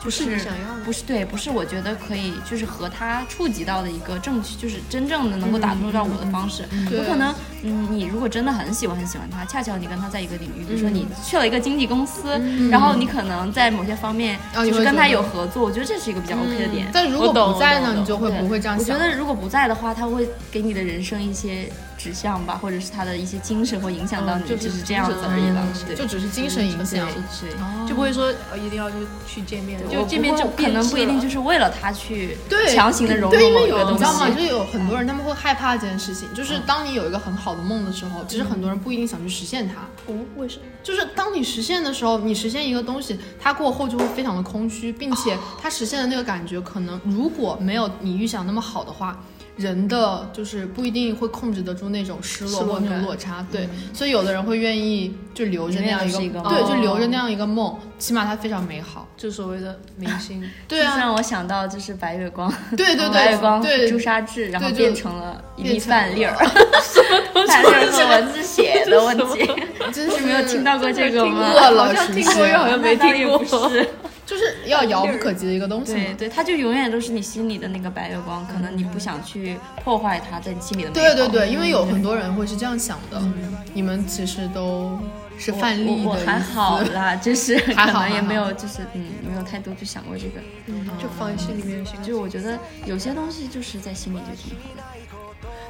[0.00, 6.64] 就不是你想要的不是对，不是我觉得可以，就是和他触及到的一个正确，就是真正的能够打动到我的方式。
[6.88, 16.88] 对有可能，嗯，你如果真的很喜欢很喜欢他，恰巧你跟他在一个领域，比如说你去了一个经纪公司，然后你可能在某些方面就是跟他有合作，我觉得这是一个比较 OK 的点。
[16.94, 18.98] 但如果不在呢，你就会不会这样想我觉？
[18.98, 25.66] 得如果不在的话，他会给你的人生一些指向吧，或者是他的一些精神会影响到你，嗯就就是是这样子而已了。
[25.86, 27.06] 对，就只是精神影响。
[27.40, 27.50] 对。
[27.86, 32.36] 就不会说呃一定要就去见面，就见面就可能不一定就就是为了他去，
[32.72, 34.30] 强行的融对，因为入某一个东有你知道吗？
[34.30, 39.74] 就是有很多人他们会害怕这件事情，就是当你有一个很好的梦的时候，其实很多人不一定想去实现它。
[40.10, 40.62] 哦，为什么？
[40.82, 49.18] 就是当你实现的时候，你实现一个东西，它过后就会非常的空虚，并且它实现的那个感觉，可能如果没有你预想那么好的话，
[49.56, 53.46] 人的就是不一定会控制得住那种失落或那种落差。
[53.50, 59.06] 对，所以有的人会愿意就留着那样一个，对，就留着那样一个梦，起码它非常美好。
[59.16, 63.10] 就所谓的明星， 对啊，让我想到就是白月光，对对对。
[63.10, 63.88] 白月光对。
[63.88, 66.34] 朱砂痣，然后就变成了一粒饭粒儿，
[67.46, 69.46] 饭粒儿是文字写的问题，
[69.92, 70.20] 真是。
[70.20, 71.50] 没有听到过这个吗？
[71.52, 73.68] 饿了好像是不是听过又好像没听过。
[73.68, 73.88] 是。
[74.30, 75.92] 就是是要遥不可及的一个东西。
[75.92, 80.90] 对对，它就永远都是你心里的那个白月光，可能你不想去破坏它在你心里的。
[80.90, 83.20] 对对对，因为有很多人会是这样想的。
[83.74, 84.98] 你们其实都
[85.36, 90.40] 是范例的我 还好啦，就是可能也没有，就是嗯，没有太多去想过这个，
[91.00, 92.00] 就放在心里面就行。
[92.02, 94.82] 就我觉得有些东西就是在心里就挺好的。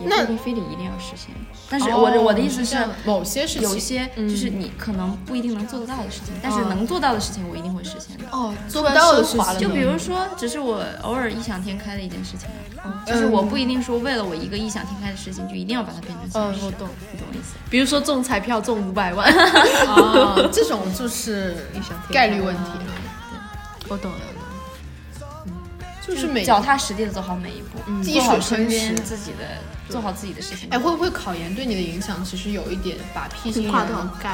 [0.08, 1.34] 那非得一定要实现，
[1.68, 8.24] 但是我我的意思是，某些事情有些就是你可能不一定能做得到的事情，但是能做到的事情我一定会实现的。
[8.30, 12.48] 哦，做不到的事情，就比如说，只是我偶尔异想天开的一件事情，
[13.06, 16.64] 就是我不一定说为了我一个异想天开的事情，就一定要把它变成现实。
[16.66, 17.54] 我懂，你懂我意思？
[17.68, 21.54] 比如说中彩票中五百万，啊， 这种就是
[22.10, 22.70] 概率问题。
[23.88, 24.18] 我懂了。
[26.06, 29.46] 就是每脚踏实地的走好每一步，做好身边自己的。
[29.90, 30.68] 做好自己的事情。
[30.70, 33.74] 哎，会不会考研对你的影响其实有一点，把 P 型人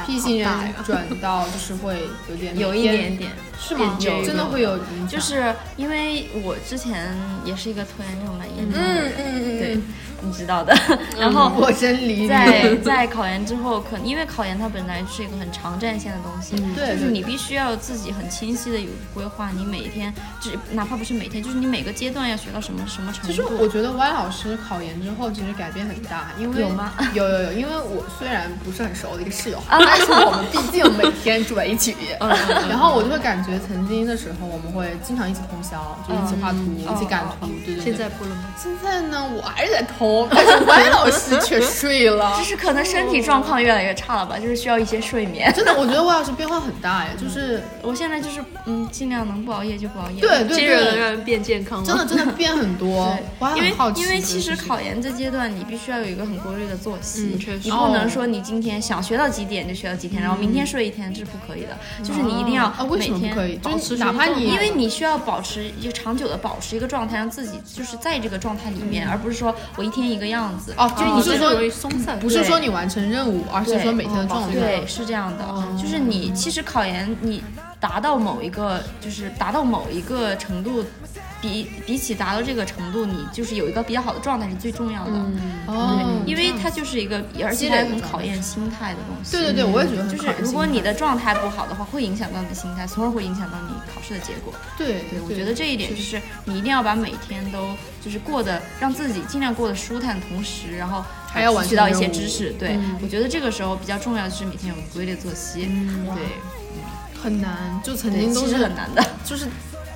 [0.06, 3.96] P 型人转到就是会有点 有一点点是吗？
[4.00, 9.78] 有真的会有影响，就是因为我之前也是一个拖延症蛮严重的人，嗯嗯嗯，对。
[10.22, 10.74] 你知道的，
[11.18, 23.28] 然后 我真理在在考研之后，可因为考研它本来是一个很长战线的东西，对，就是你必须要自己很清晰的有规划，你每一天，只哪怕不是每天，就是你每个阶段要学到什么什么程度。
[23.28, 26.92] 其实我觉得 Y 老师考研之后其实改变很大，因为有吗？
[27.14, 31.94] 有有有，因为我虽然不是很熟的一个室友，但是我们毕竟每天住在一起，
[32.68, 37.84] 然后我就会感觉曾经的时候我们会经常一起通宵，就一起画图，一起赶图，对对对。
[37.84, 38.44] 现在不了吗？
[38.56, 45.52] 现在呢，我还是在通，但是歪老师却睡了， 就是可能身体状况越来越差了吧，就是需要一些睡眠。
[45.54, 53.16] 真的，我觉得歪老师变化很大呀，就是我现在就是嗯，尽量能不熬夜就不熬夜，对对对，能让人变健康，真的真的变很多。
[53.56, 61.76] 因为因为其实考研这阶段，你必须要有一个很规律的作息，你不能说你今天想学到几点就学到几点，然后明天睡一天，这是不可以的。
[62.02, 63.56] 就是你一定要每天可以？
[63.62, 70.74] 保持，哪怕你因为你需要保持一个长久的保持一个状态，让自己就是在这个状态里面，而不是说我一天一个样子。
[70.76, 74.54] 哦，就你是说松散，不是说你完成任务，而是说每天的状态。
[74.54, 75.44] 对，是这样的。
[75.80, 77.42] 就是你其实考研，你
[77.80, 80.84] 达到某一个，就是达到某一个程度。
[81.40, 85.12] 比比起达到这个程度，你就是有一个比较好的状态是最重要的，
[85.66, 89.32] 对，因为它就是一个，而且还很考验心态的东西。
[89.32, 94.52] 对对对，我也觉得，就是如果你的状态不好的话，会影响到你的心态，从而会影响到你考试的结果。
[94.78, 97.68] 对对，我觉得这一点就是你一定要把每天都
[98.02, 102.50] 就是过得让自己尽量过得舒坦，同时然后还要吸取到一些知识。
[102.58, 105.68] 对，我觉得这个时候比较重要的是每天有规律作息。
[106.14, 109.46] 对，很难，就曾经都是很难的，就是。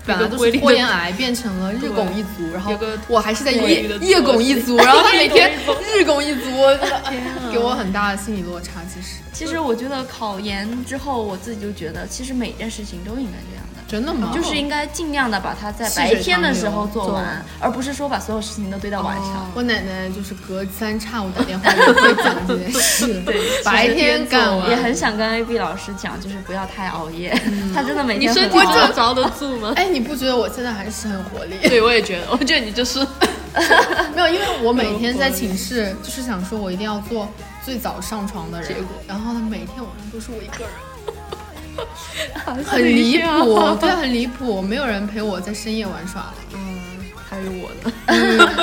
[0.07, 2.73] 本来都是拖延癌，变成了日拱一卒，然后
[3.07, 5.53] 我还是在夜夜拱一卒， 然后他每天
[5.97, 6.43] 日拱一卒，
[7.53, 8.81] 给我很大的心理落差。
[8.93, 13.60] 其实，其实我觉得考研之后，我自己就觉得，其实每件事情都应该这样。
[13.91, 14.31] 真的吗？
[14.33, 19.51] 就是应该尽量的把它在白天的时候做完，而不是说把所有事情都堆到晚上。
[19.53, 24.71] 我奶奶就是隔三差五打电话会讲这件事， 对，白天干完。
[24.71, 27.37] 也很想跟 A B 老师讲，就是不要太熬夜。
[27.75, 29.73] 他真的每天你身体能着得住吗？
[29.77, 31.57] 哎，你不觉得我现在还是很活力？
[31.69, 32.27] 对，我也觉得。
[32.31, 33.01] 我觉得你就是
[34.15, 37.29] 没有，因为我每天在寝室就是想说，我一定要做
[37.65, 38.69] 最早上床的人。
[38.69, 40.71] 结果，然后呢，每天晚上都是我一个人。
[42.45, 46.35] 很离谱，对，很离谱，没有人陪我在深夜玩耍了。
[46.53, 46.81] 嗯，
[47.29, 47.93] 还有我呢。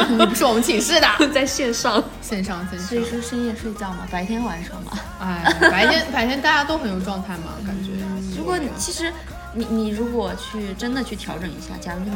[0.10, 2.88] 你不是我们寝室的， 在线上，线上，线上。
[2.88, 5.00] 所以说深夜睡觉嘛，白天玩耍嘛。
[5.20, 7.92] 哎，白天 白天大家都很有状态嘛，感觉。
[8.38, 9.12] 如果你其实
[9.54, 12.12] 你你如果去真的去调整一下，假如你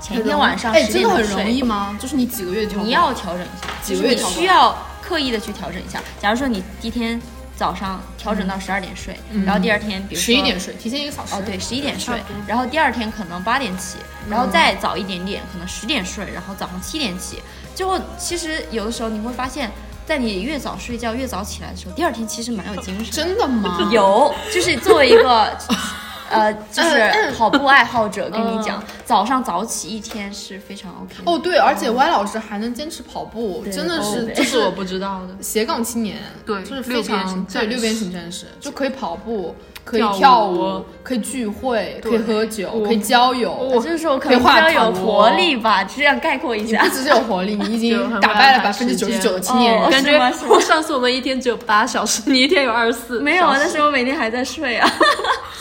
[0.00, 1.98] 前一天晚上哎，真的很容易吗？
[2.00, 6.00] 就是你几个月你要调整一下，几个月你需要刻意的去调整一下。
[6.20, 7.20] 假如说你第一天。
[7.56, 11.34] 早上调整到十二点睡，然后第二天比如说十一点睡，提前一个小时。
[11.34, 17.42] 哦，对，十一点睡，然后第二天可能八点起，然后再早一点点，可能十点睡，然后早上七点起。
[17.74, 19.70] 最后其实有的时候你会发现，
[20.04, 23.12] 在你越早睡觉越早起来的时候，第二天其实蛮有精神。
[23.12, 23.88] 真的吗？
[23.92, 25.56] 有，就是作为一个。
[26.32, 31.14] 呃，就是跑步爱好者跟你讲，早上早起一天是非常 OK。
[31.24, 35.42] 哦，对，而且 Y 老师还能坚持跑步，真的是，这是我不知道的。
[35.42, 39.54] 斜杠青年，对，就是非常对六边形战士，就可以跑步，
[39.84, 46.82] 可以跳舞，可以聚会，可以喝酒，可以交友，我就是说可以比较有活力吧，这样概括一下。
[46.82, 49.90] 不只是有活力，你已经 打败了百分之九十九的青年人。
[49.90, 53.20] 感觉我上次我们一天只有八小时，你一天有二十四。
[53.20, 54.90] 没有啊，但是我每天还在睡啊。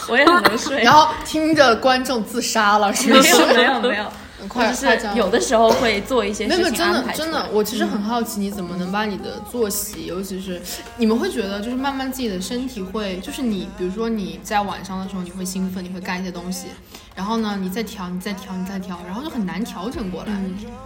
[0.10, 4.06] 我也很能睡，然后听着观众自杀了，是没有没有没有，
[4.48, 4.86] 或者 是
[5.16, 7.14] 有的时候会做一些事情安排。
[7.14, 10.62] 真的，真的，我其实很好奇，你怎么能把你的作息，尤其是
[10.98, 16.68] 你们会觉得，就是慢慢自己的身体会，就是你，比如说你在晚上的时候，你会兴奋，你会干一些东西，
[17.16, 20.34] 然后呢，你再调，你再调，你再调，然后就很难调整过来，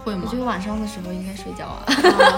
[0.04, 0.22] 会吗？
[0.26, 1.82] 我觉得晚上的时候应该睡觉啊。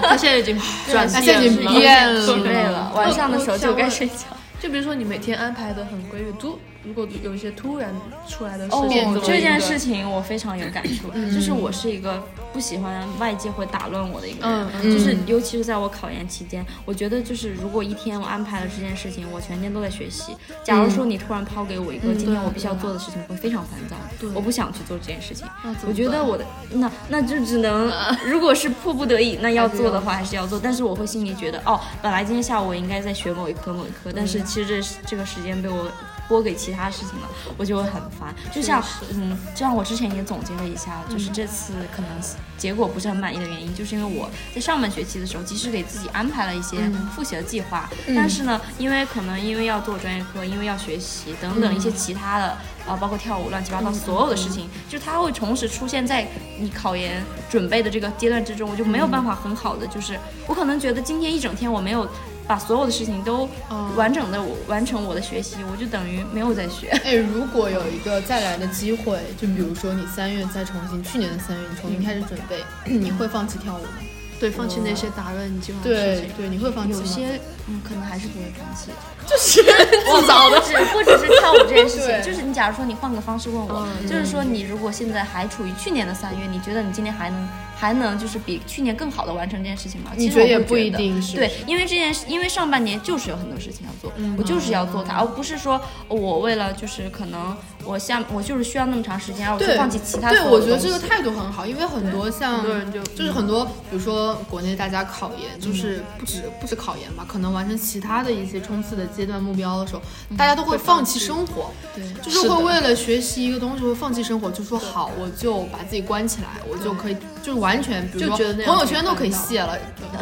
[0.03, 0.59] 他现在已经
[0.89, 4.25] 转他现在已经变了， 晚上的时候就该睡觉。
[4.61, 6.59] 就比如说你每天安排的很规律，都。
[6.89, 7.93] 如果有一些突然
[8.27, 11.11] 出来的事情，这件事情我非常有感触。
[11.31, 12.21] 就是我是一个
[12.51, 20.35] 不喜欢外界会打乱我的一个人，就是尤其是在我考研期间，我觉得就是如果一天我安排了这件事情，我全天都在学习。
[20.63, 23.95] 假如说你突然抛给我一个今天我必须要做的事情，会非常烦躁。
[24.33, 25.45] 我不想去做这件事情。
[25.87, 27.91] 我觉得我的那那就只能，
[28.25, 30.59] 如果是迫不得已那要做的话还是要做。
[30.59, 35.85] 但是我会心里觉得，哦，本来今天下午我应该在学某一科某一科，但是其实这这个时间被我。
[36.29, 37.27] 拨给其他事情了，
[37.57, 38.33] 我就会很烦。
[38.53, 38.81] 就像，
[39.13, 42.09] 嗯，就像我之前也总结了一下，就是这次可能
[42.55, 46.77] 结果不是很满意的原因，就是因为我在上半学期的时候，即使给自己安排了一些
[47.15, 52.45] 复习的计划，但是呢，因为可能因为要做专业课，因为要学习等等一些其他的，
[52.87, 56.27] 啊，包括跳舞乱七八糟所有的事情，就它会同时出现在
[56.59, 62.07] 你考研准备的这个阶段之中，我就没有办法很好的，就是我可能觉得今天一整天我没有。
[62.49, 63.47] 把所有的事情都
[63.95, 66.89] 完整的完成我的学习，我就等于没有在学。
[67.05, 74.01] 哎，如果有一个再来的机会，就比如说你三月再重新，去年的三月你重新开始准备， 你会放弃跳舞吗？
[74.39, 76.29] 对，放弃那些打乱你计划的事情。
[76.37, 78.89] 对对，你会放弃有些嗯，可能还是不会放弃。
[79.29, 87.47] 就是自找的， 只不只是跳舞这件事情，就是你假如说你换个方式问我，就是说你如果现在还处于去年的三月，你觉得你今年还能？
[87.79, 90.11] 还能就是比去年更好的完成这件事情吗？
[90.17, 91.37] 你觉得也不一定是。
[91.37, 97.55] 对，因为这件事，因为上半年就是有很多事情要做，我就是要做它，而不是说我为了就是可能
[97.85, 100.29] 我下我就是需要那么长时间，然后我就放弃其他。
[100.29, 110.01] 对，我觉得这个态度很好，因为很多像很多人就就是很多，比如说国内大家考研，就是不止不止考研吧，可能完成其他的一些冲刺的阶段目标的时候，
[110.37, 117.69] 大家都会放弃生活，对，就是会为了学习一个东西会放弃生活，就说好，我就把自己关起来，我就可以就是完。
[117.69, 119.77] 完全，比如说朋友圈都可以卸了，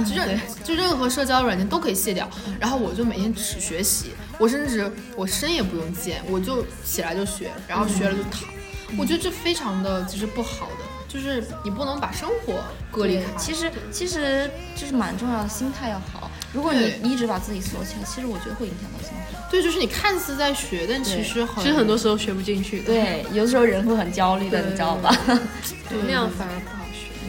[0.06, 2.30] 就任就任何社交软件都可以卸掉。
[2.60, 8.44] 然后我就每天只学习，我甚至我身也不用见，我就起来就学，然后学了就躺。
[8.98, 12.56] 我觉得这非常的其实不好的，就是你不能把生活
[12.92, 13.24] 隔离开。
[13.38, 16.27] 其实其实就是蛮重要的，心态要好。
[16.54, 19.38] 如果你一直把自己锁起来，其实我觉得会影响到心态。
[19.52, 22.82] 对，就是你看似在学，但其实其实很多时候学不进去。
[22.82, 25.16] 对，有的时候人会很焦虑的，你知道吧？
[25.90, 26.77] 对，那样反而不好。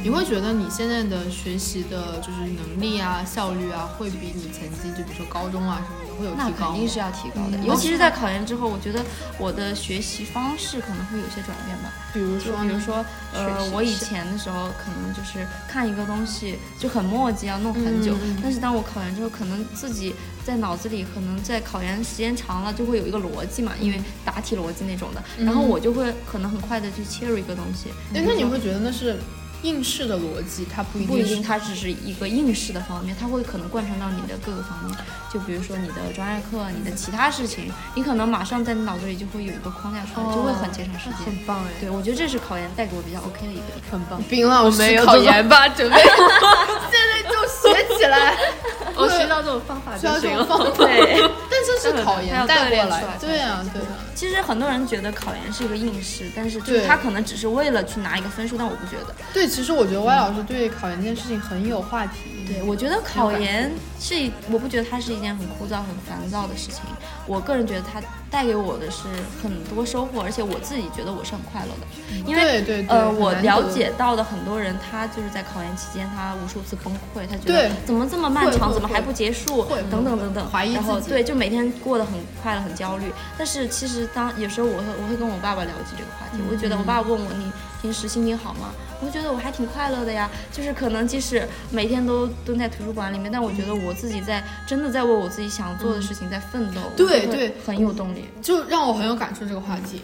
[0.09, 6.45] 你会觉得你现在的学习的就是能力啊、效率啊，会比你曾经就比如说高中啊什么的会有提高？
[6.49, 9.05] 那肯定是要提高的，尤其是在考研之后，我觉得
[9.39, 11.93] 我的学习方式可能会有些转变吧。
[12.15, 13.05] 比如说，比如说，
[13.35, 18.15] 呃，我以前的时候可能就是看一个东西就很墨迹，要弄很久。
[18.43, 27.91] 但是当我考研之后，可能自己在脑子里可能在考研时间长了，就会有一个逻辑嘛，因为答题逻辑那种的，然后我就会可能很快的去切入一个东西。
[28.15, 29.19] 哎，那你会觉得那是？
[29.63, 34.97] 应试的逻辑，它不一定不一定，它只是一个应试的方面，它会可能贯穿到你的各个方面。
[35.33, 41.19] 就比如说你的专业课，你的其他事情，你可能马上在你脑子里就会有一个框架出来，就会很节省时间。
[41.27, 41.71] 很棒哎！
[41.81, 44.23] 对，我觉得这是考研带给我比较 OK 的一个很棒。
[44.29, 45.97] 冰老师考研吧，准备
[46.91, 48.37] 现在就学起来。
[48.97, 50.45] 我学到这种方法就行了。
[50.77, 53.05] 对，但这是考研带过来。
[53.21, 53.89] 对啊，对啊。
[54.15, 59.15] 其实很多人觉得考研是一个应试，但是就是他可能只是为了去拿一个分数，但我不觉得。
[59.33, 62.45] 对，其实我觉得歪老师对考研这件事情很有话题。
[62.49, 64.15] 对，我觉得考研是，
[64.51, 66.81] 我不觉得它是一件很枯燥、很烦躁的事情。
[67.27, 68.01] 我个人觉得它
[68.31, 69.03] 带给我的是
[69.43, 71.87] 很多收获，而且我自己觉得我是很快乐的。
[72.27, 83.13] 因为呃，我了解到的很多人，他就是在考研期间，他无数次崩溃，他觉得怎么这么漫长，怎么还不结束，等等等等，怀疑然后对，就每天过得很快乐、很焦虑。
[83.37, 87.51] 但是其实当有时候我会我会跟我爸爸聊起这个话题，我就觉得我爸爸问我你。
[87.81, 88.73] 平时心情好吗？
[89.01, 90.29] 我就觉得我还挺快乐的呀。
[90.51, 96.81] 就是可能即使每天都蹲在图书馆里面，但我觉得我自己在真的在为我自己想做的事情在奋斗。
[96.97, 98.25] 对对，很有动力。
[98.43, 100.01] 就让我很有感触这个话题。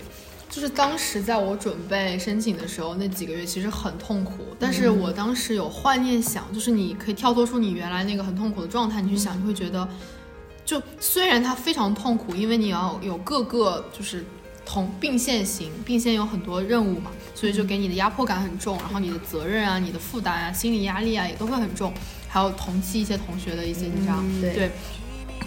[0.48, 4.54] 就是当时在我准备申请的时候，那几个月其实很痛苦。
[4.56, 9.88] 但是我当时有幻念想，就是你可以跳脱出你原来那个很痛苦的状态，你去想，你会觉得，
[10.64, 14.24] 就虽然它非常痛苦，因为你要有各个就是。
[14.66, 21.92] 同并线型，并线有很多任务嘛，所以就给你的压迫感很重，然后你的责任啊、你的负担啊、心理压力啊也都会很重，
[22.28, 24.70] 还有同期一些同学的一些，你知道，对。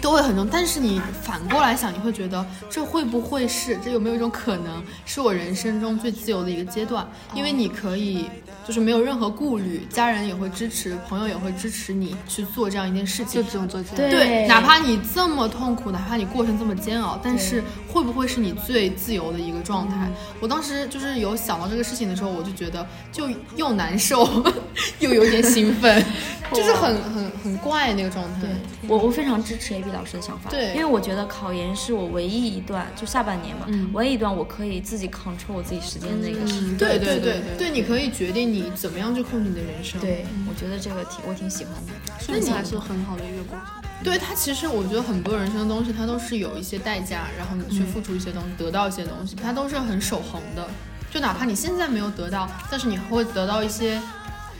[0.00, 0.46] 都会很重。
[0.48, 7.04] 但是你反过来想，你会觉得这会不会是，这有没有一种可能，是我人生中最自由的一个阶段？
[7.34, 8.26] 因为你可以。
[8.68, 14.10] 就是没有任何顾虑，家人也会支持，朋友也会支持你去做这样一件事情，就只有做这样。
[14.10, 20.06] 对，哪怕你这么痛苦，哪怕你过程这么煎熬，但是会不会是你最自由的一个状态？
[20.38, 24.28] 我当时就是有想到这个事情的时候，我就觉得就又难受，
[25.00, 26.04] 又有点兴奋，
[26.52, 28.48] 就是很很很怪那个状态。
[28.86, 36.76] 我我非常支持 A B 老师的想法，对，因为我觉得考研是我唯一一段就下半年嘛，唯一一段我可以自己 control 我自己时间的一个时间。
[36.76, 38.57] 对对对对，你可以决定你。
[38.60, 40.00] 你怎么样去控制你的人生？
[40.00, 41.92] 对，我觉得这个挺我挺喜欢的，
[42.28, 43.66] 那你还是很好的一个过程。
[44.04, 50.68] 对他，其实我觉得很多人生的东西，它都是有一些代价，然后你去付出一些东西，得到一些东西，它都是很守恒的。
[51.10, 54.00] 就哪怕你现在没有得到，但是你会得到一些，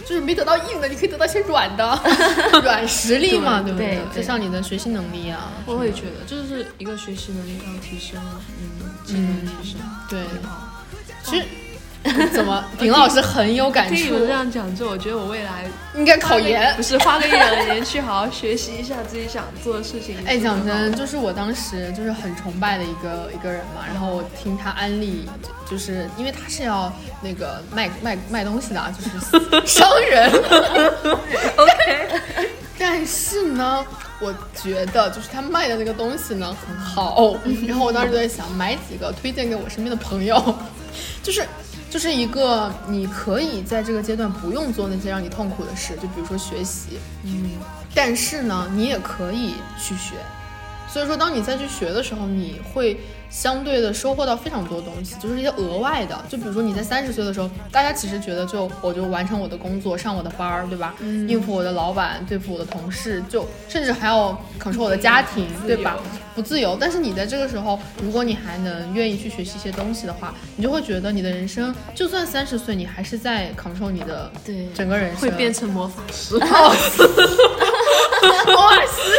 [0.05, 2.01] 就是没得到硬的，你可以得到一些软的
[2.65, 4.01] 软实力嘛，对不对？
[4.13, 8.21] 就像你的学习能力啊，我会觉得就是一个学习能力上提升，
[8.59, 10.25] 嗯，技能提升，对，
[11.23, 11.47] 其实。
[12.33, 12.65] 怎么？
[12.79, 13.95] 丁老师很有感触。
[13.95, 20.17] 听你们这样讲之后，我觉得我未来应该考研，不是花个一两年去好好学习一下自己想做的事情。
[20.25, 23.83] 哎，讲真，就是我当时就是很崇拜的一个一个人嘛。
[23.87, 25.29] 然后我听他安利，
[25.69, 26.91] 就是因为他是要
[27.21, 30.31] 那个卖卖卖东西的，啊就是 商人。
[31.57, 32.21] OK。
[32.79, 33.85] 但是呢，
[34.21, 34.33] 我
[34.63, 37.37] 觉得就是他卖的那个东西呢很好。
[37.67, 40.41] 然后我当时就在想，买几个推荐给我身边的朋友，
[41.23, 41.45] 就是。
[41.91, 47.51] 就是一个你可以在这个阶段不用做那些让你痛苦的事，就比如说学习，嗯，
[47.95, 50.15] 但是呢，你也可以去学。
[50.89, 52.99] 所以说，当你再去学的时候，你会
[53.31, 56.19] 相对的收获到非常多东西，就是一些额外的。
[56.29, 60.95] 就比如说你在三十岁的时候，大家其实觉得就我就完成我的工作，上我的班儿，对吧？
[61.29, 65.99] 应付我的老板，对付我的同事，就甚至还要扛受我的家庭，对吧？
[66.35, 66.77] 不自由。
[66.81, 75.21] 但是你在这个时候，如果你还能愿意去学习一些东西的话，你就会觉得你的人生，就算三十岁，你还是在扛受你的对整个人生。
[75.21, 76.39] 会变成魔法师。
[78.53, 79.13] 摩尔斯，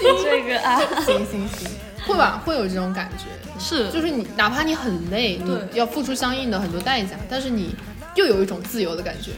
[0.00, 1.68] 行 这个啊，行行行，
[2.06, 3.24] 会吧，会有这种感觉，
[3.58, 5.38] 是，就是你哪怕你很累，
[5.72, 7.74] 你要付出相应的很多代价，但是你
[8.14, 9.32] 又有一种自由的感觉。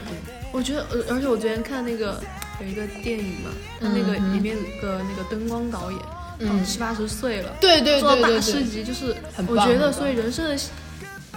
[0.52, 2.20] 我觉得，呃，而且我昨天看那个
[2.60, 3.50] 有一个电影嘛，
[3.80, 6.00] 他那个里面个那个灯光导演，
[6.38, 9.14] 嗯，七八十岁了，对对对对对，大师级，就是
[9.46, 10.56] 我觉得，所以人生的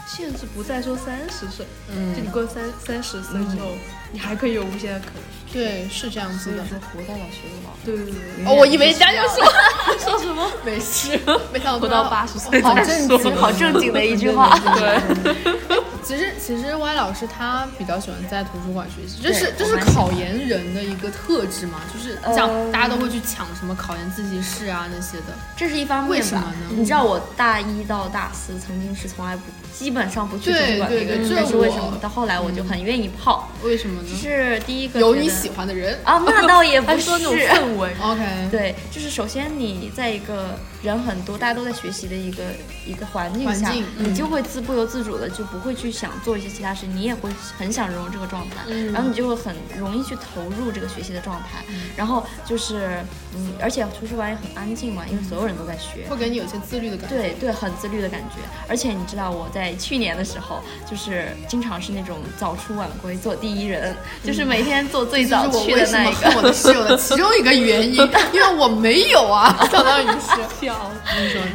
[0.07, 3.71] 限制不再说三十岁，嗯，就你过三三十岁之后，
[4.11, 5.23] 你还可以有无限的可能。
[5.51, 6.63] 对，是这样子的。
[6.65, 7.75] 说活到老学到老。
[7.83, 8.45] 对对对。
[8.45, 9.43] 哦，我以为家要说
[9.99, 10.47] 说什么？
[10.63, 11.19] 没事，
[11.51, 12.61] 没想到活到八十岁。
[12.61, 14.57] 好正经，好正经的一句话。
[14.77, 15.35] 对。
[16.03, 26.11] 其实，其实 Y 老师他比较喜欢在图书馆学习，这是这是考研人的一个特质嘛，就是像大家都会去抢什么考研自习室啊那些的，这是一方面。
[26.11, 26.75] 为什么呢？
[26.75, 29.43] 你知道我大一到大四曾经是从来不
[29.73, 33.47] 基本上不去图书馆的一个人，但是为什么到后来我就很愿意泡？
[33.63, 34.09] 为什么呢？
[34.19, 37.95] 是第一个有你喜欢的人啊，那倒也不 是氛围。
[38.01, 42.43] OK，对，就是首先你在一个人很多，大家都在学习的一个
[42.87, 46.85] 一个环境下，你就会自不由自主的就不会去想做一些其他事。
[46.87, 51.65] 你也会很想融入这个状态，然后你就会很容易去投入这个学习的状态，
[51.97, 53.03] 然后就是，
[53.35, 57.15] 嗯，而且图书馆也很安静嘛，因为所有人都在学，会给你有些自律的感觉。
[57.15, 58.37] 对对，很自律的感觉。
[58.69, 66.31] 而且你知道我在去年的时候，就是经常是那种早出晚归做第一人，就是每天做最早去的那一个。
[66.37, 67.95] 我的室友的其中一个原因，
[68.31, 70.68] 因为我没有啊，相当于是。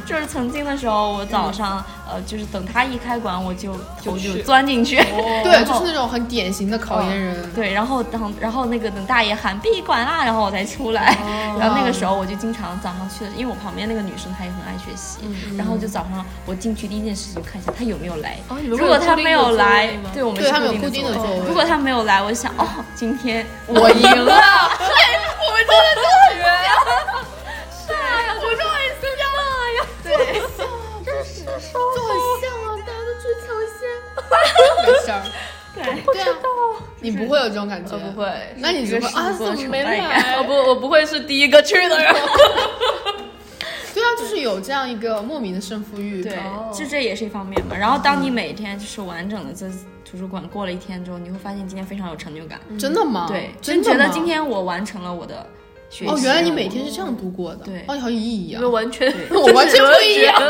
[0.06, 1.84] 就是曾经的时候，我早上。
[2.06, 4.96] 呃，就是等他一开馆，我就就就钻进去。
[5.42, 7.50] 对，就是那种很典型的考研人。
[7.54, 11.16] 对，然后等然后那个等大爷喊闭馆啦，然后我才出来。
[11.58, 15.20] 然后那个时候我就经常早上去的，因为我旁边那个女生她也很爱学习。
[15.56, 18.36] 然后就早上我进去第一件事就看一下她有没有来。
[18.66, 21.38] 如果她没有来，对我们是固定的座位。
[21.48, 24.34] 如果她没有来，我就想哦，今天我赢了。
[24.76, 24.94] 对，
[25.40, 26.44] 我们真的是很冤。
[31.94, 32.10] 就很
[32.40, 33.78] 像啊，大家都追抢先，
[34.86, 35.22] 没事儿，
[35.74, 36.26] 对，不知道，
[37.00, 40.42] 你不会有这种感觉，不会，那你觉得啊，怎么没来？
[40.44, 42.14] 不，我不会是第一个去的人。
[43.94, 46.36] 对啊，就是有这样一个莫名的胜负欲，对，
[46.72, 47.76] 就这也是一方面嘛。
[47.76, 49.68] 然后当你每天就是完整的在
[50.04, 52.60] 图书馆过了一天之后，你会发现今天非常有成就感。
[52.78, 53.26] 真的吗？
[53.28, 55.46] 对，真觉得今天我完成了我的。
[56.08, 58.66] 哦，原来你每天是这样度过的，对，哦，好有意义啊！
[58.66, 60.42] 完全， 我完全不一样。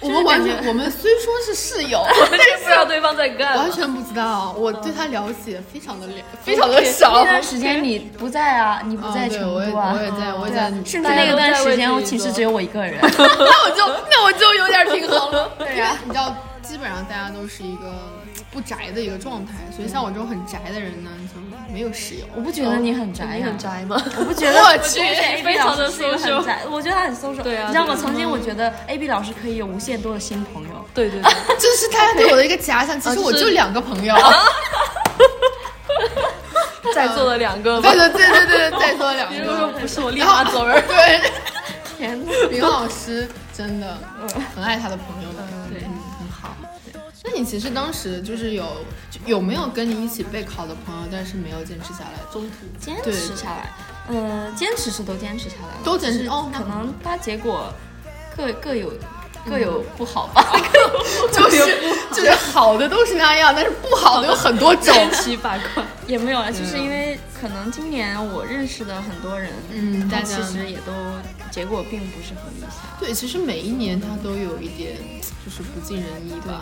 [0.00, 4.52] 我们完全，我们虽说是室友，但是不知道对方在干，完全不知道。
[4.56, 7.12] 我对他了解非常的了，非常的少。
[7.14, 9.92] 那段时间你不在啊，你不在成都啊？
[9.96, 10.70] 我也在，我也在。
[10.84, 15.50] 甚至那段时间我寝室只有我一个人， 那我就那我就有点平衡了。
[15.58, 17.92] 对呀，你知道，基本上大家都是一个
[18.52, 21.47] 不宅的一个状态，所以像我这种很宅的人呢，就。
[21.70, 23.34] 没有室友，我不觉得你很宅呀。
[23.36, 24.02] 你很宅吗？
[24.18, 24.60] 我不觉得。
[24.64, 27.42] 我去，A B 老师是一个很宅，我觉得他很 social。
[27.42, 27.66] 对啊。
[27.66, 27.94] 你知道吗？
[28.00, 30.70] 曾经我觉得 A B 老师可以有无限多的新朋友。
[30.94, 31.32] 对对对。
[31.58, 34.14] 这是他对我的一个假想，其实我就两个朋友。
[36.94, 37.80] 在座的两个。
[37.80, 39.38] 对对对对对对，在座的两个。
[39.38, 40.82] 如果不是我立马走人。
[40.88, 41.20] 对。
[41.98, 43.98] 天呐，林老师真的
[44.54, 45.27] 很爱他的朋友。
[47.30, 48.64] 那你其实当时就是有
[49.26, 53.72] 有没有跟你一起备考的朋友，但是没有坚持下来，中途坚持下来，
[54.08, 57.72] 呃，坚持是都坚持下来了，都坚持哦，可能他结果
[58.34, 58.92] 各各有
[59.46, 60.42] 各有不好吧，
[61.30, 61.58] 就是
[62.12, 70.92] 就是好的都是那样，但是不好的有很多种，千奇百怪 也没有啊，就是因为可能今年我认识的很多人，嗯，但其实也都
[71.50, 72.70] 结果并不是很理想。
[72.98, 74.96] 对，其实每一年他都有一点。
[75.44, 76.60] 就是不尽人意吧。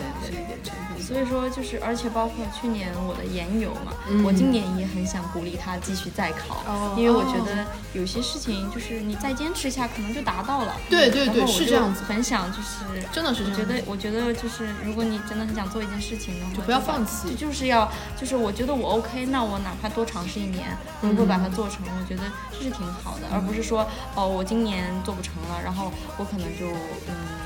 [1.01, 3.93] 所以说，就是而且包括去年我的研友嘛，
[4.25, 10.75] 我今年也很想鼓励他继续再考，因为我觉得有些事情就是你再坚持一下，可能就达到了。
[10.89, 12.03] 对对对，是这样子。
[12.05, 17.35] 很想就是真的是觉得，我觉得就是如果你真的很想做一件事情的话，就不要放弃。
[17.37, 26.67] 就是要就是我觉得我 OK，那我哪怕多尝试一年，如果把它做成，我觉得这是挺好的，而不是说哦我今年做不成了，然后我可能就
[27.07, 27.46] 嗯。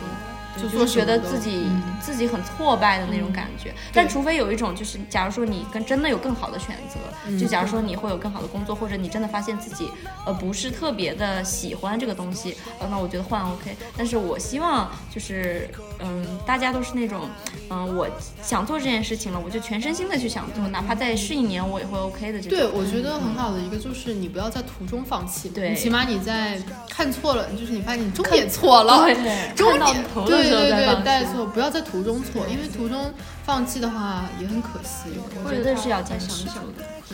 [0.69, 1.67] 就是觉得自己
[2.01, 9.89] 自己很挫败的那种感觉，但除非有一种就是，假如说你跟真的有更好的选择，就假如说你会有更好的工作，或者你真的发现自己
[10.27, 13.77] 呃不是特别的喜欢这个东西，呃，那我觉得换 OK。
[13.97, 15.69] 但是我希望就是
[16.01, 17.29] 嗯，大家都是那种
[17.71, 18.09] 嗯，我
[18.43, 22.41] 想做这件事情了，我就全身心的去想做，哪怕再试一年，我也会 OK 的。
[22.41, 22.59] 这种。
[22.59, 26.59] 对，我觉得很好的一个就是你不要在途中放弃，对，起码你在
[26.89, 29.07] 看错了，就是你发现你终点错了，
[29.55, 30.49] 终点对。
[30.51, 33.12] 对对对，带错，不要在途中错，因为途中
[33.44, 35.18] 放弃的话也很可惜。
[35.44, 36.53] 我觉得是要坚持的，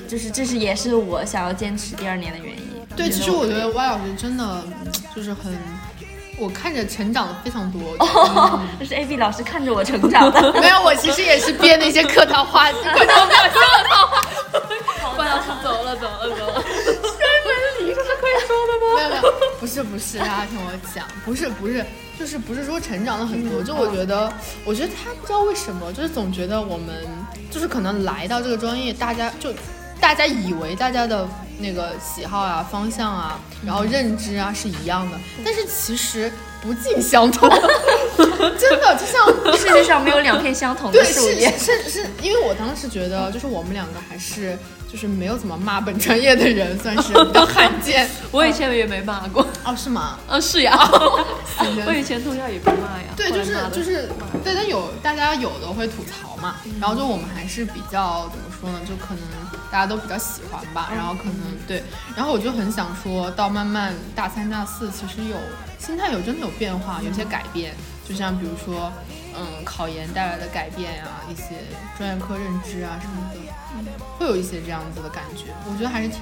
[0.08, 2.64] 就是这是也是我想要坚持第二年的原因。
[2.96, 4.62] 对，其实我觉得 Y 老师真的
[5.14, 5.56] 就是很，
[6.38, 7.80] 我看着成长的非常多。
[8.00, 10.52] 哦，这是 A B 老师看着我成长的。
[10.60, 14.22] 没有，我其实也是编 的一些客套话，客套话，客套话。
[15.18, 16.62] Y 老师走了，走了，走了。
[17.88, 18.84] 这是可以说的吗？
[18.96, 19.22] 没有没有，
[19.58, 21.84] 不是不是，大家听我讲，不是不是，
[22.18, 24.32] 就是不是说成长了很多，就我觉得，
[24.64, 26.88] 我觉得他不知道为什么，就是总觉得我们
[27.50, 29.52] 就是可能来到这个专业，大家就
[30.00, 37.48] 大家以为大家的那个喜好啊、方向啊，然后认知啊是一样的，但是其实不尽相同，
[38.58, 44.56] 真的就像世界上没有两片相同的树叶，是是，因为我当时觉得，就是我们两个还是。
[44.88, 48.08] 就是没有怎么骂本专业的人，算是比较罕见。
[48.30, 49.44] 我以前也没骂过。
[49.64, 50.16] 哦，是吗？
[50.28, 50.78] 嗯，是呀。
[51.84, 53.12] 我以前同学也不骂呀。
[53.16, 54.08] 对，就是就是，
[54.44, 56.54] 对，但有大家有的会吐槽嘛。
[56.80, 58.78] 然后就我们还是比较怎么说呢？
[58.88, 59.24] 就可能
[59.72, 60.88] 大家都比较喜欢吧。
[60.94, 61.34] 然后可能
[61.66, 61.82] 对，
[62.14, 65.36] 然后我就很想说到慢慢大三大四，其实有
[65.80, 67.74] 心态有真的有变化，有些改变。
[68.08, 68.92] 就像比如说，
[69.34, 71.56] 嗯，考研带来的改变呀，一些
[71.98, 73.40] 专业课认知啊什么的。
[74.18, 76.20] 会有一些这样子的感觉，我觉得还是挺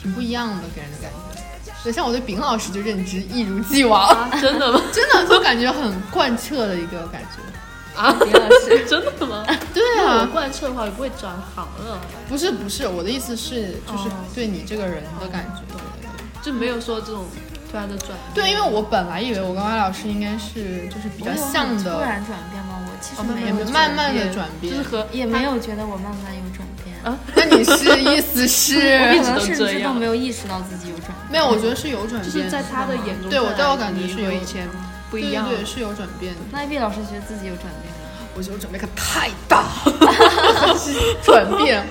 [0.00, 1.42] 挺不一样的，给人的感觉。
[1.84, 4.80] 对，像我对丙老师就认知一如既往，真的吗？
[4.90, 8.10] 真的，就感觉很贯彻的一个感觉啊。
[8.18, 9.44] 丙老师，真的吗？
[9.74, 12.00] 对啊，贯彻的话也不会转行了。
[12.28, 17.26] 不是不是，我的意思是，就是对你这个人的感觉，对对对，就没有说这种
[17.70, 18.10] 突然的转。
[18.34, 21.94] 对，因为我本来以为我跟歪老师应该是就是比较像的。
[21.94, 22.80] 突然转变吗？
[22.86, 26.66] 我其实没有慢慢的转变，就是和也没有觉得我慢慢有转。
[27.04, 31.30] 啊， 那你是意思是， 可能甚至都没有意识到自己有转变。
[31.30, 34.68] 没有，我觉得是有转变，就是在他的眼中，对我在我感觉是有以前
[35.08, 36.34] 不一样，对，是有转变。
[36.50, 38.28] 那 A B 老师觉得自己有转变吗？
[38.34, 39.66] 我觉得我转变可太大，
[41.22, 41.86] 转变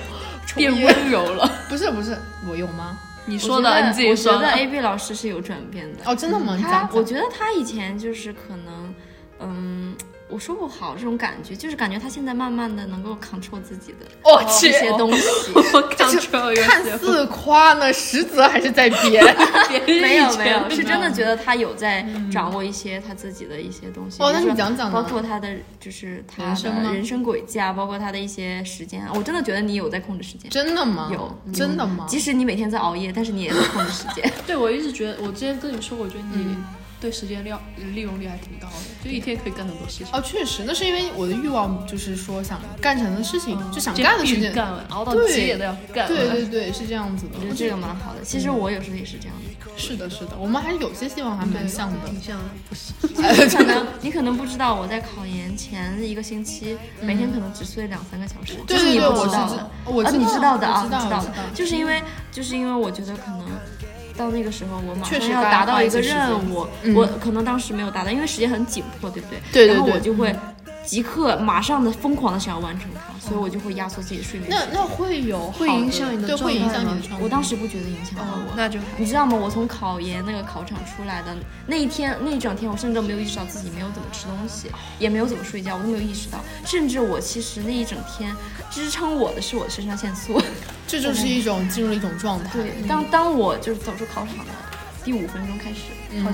[0.54, 1.50] 变温柔了。
[1.70, 2.14] 不是不是，
[2.46, 2.98] 我有吗？
[3.28, 4.32] 你说的，你自己说。
[4.32, 6.04] 我觉得 A B 老师是有转变的。
[6.06, 6.58] 哦，真的吗？
[6.60, 8.94] 他，我觉得他以前就是可能，
[9.40, 9.96] 嗯。
[10.28, 15.52] 我说不好这种感觉，就是感觉他现在慢慢的能够 control 自己的哦一些东西，
[15.96, 19.24] 看似夸呢，实则还是在编。
[19.86, 24.22] 没有没有，是真的觉得他有在掌握一些他自己的一些东西。
[24.22, 25.48] 哦，那你讲讲包括他的
[25.80, 30.50] 就是他的人生轨迹啊，包括他的一些时间啊，我真的觉得你有在控制时间。
[30.50, 31.10] 真的吗？
[31.12, 32.04] 有，真的吗？
[32.08, 34.30] 即使你每天在熬夜，但是你也在控制时间。
[34.46, 36.54] 对，我一直觉得，我之前跟你说，我觉得你。
[37.00, 37.52] 对时间利
[37.94, 40.08] 利用率还挺高的，就一天可以干很多事情。
[40.12, 46.08] 哦，确实，那是因为我的欲望就是说想干成的事情，就想干的事情干完，熬到几点都要干。
[46.08, 47.34] 对对对，是这样子的。
[47.38, 48.22] 我觉得这个蛮好的。
[48.22, 49.44] 其实我有时候也是这样的。
[49.76, 51.96] 是的，是的，我们还是有些希望还蛮像的。
[52.04, 52.36] 挺像，
[52.68, 52.92] 不是？
[53.56, 58.54] 可能你可能不知道，我在考研前一个星期，每天可能只睡两三个小时。
[58.66, 59.70] 对对对，我知道的。
[59.84, 61.32] 我你知道的啊，知道的。
[61.54, 63.46] 就是因为，就是因为我觉得可能。
[64.18, 69.38] 到那个时候，我马上要达到一个任务，我可能当时没有达到，因为时间很紧迫，对不对？
[69.52, 69.74] 对对对。
[69.74, 70.34] 然后我就会
[70.88, 74.50] 即刻马上的疯狂的想要完成它，所以我就会压缩自己的睡眠。
[74.50, 76.96] 那那会有会影响你的状态吗？
[77.20, 79.36] 我当时不觉得影响到我，那就你知道吗？
[79.36, 81.36] 我从考研那个考场出来的
[81.66, 86.38] 那一天，那一整天，我甚至都没有意识到自己没有怎么吃东西，也没有怎么睡觉，我都没有意识到。
[86.64, 88.34] 甚至我其实那一整天
[88.70, 90.40] 支撑我的是我的肾上腺素，
[90.86, 92.48] 这就是一种进入了一种状态。
[92.54, 94.44] 对，当当我就是走出考场了。
[95.08, 95.86] 第五分钟开始，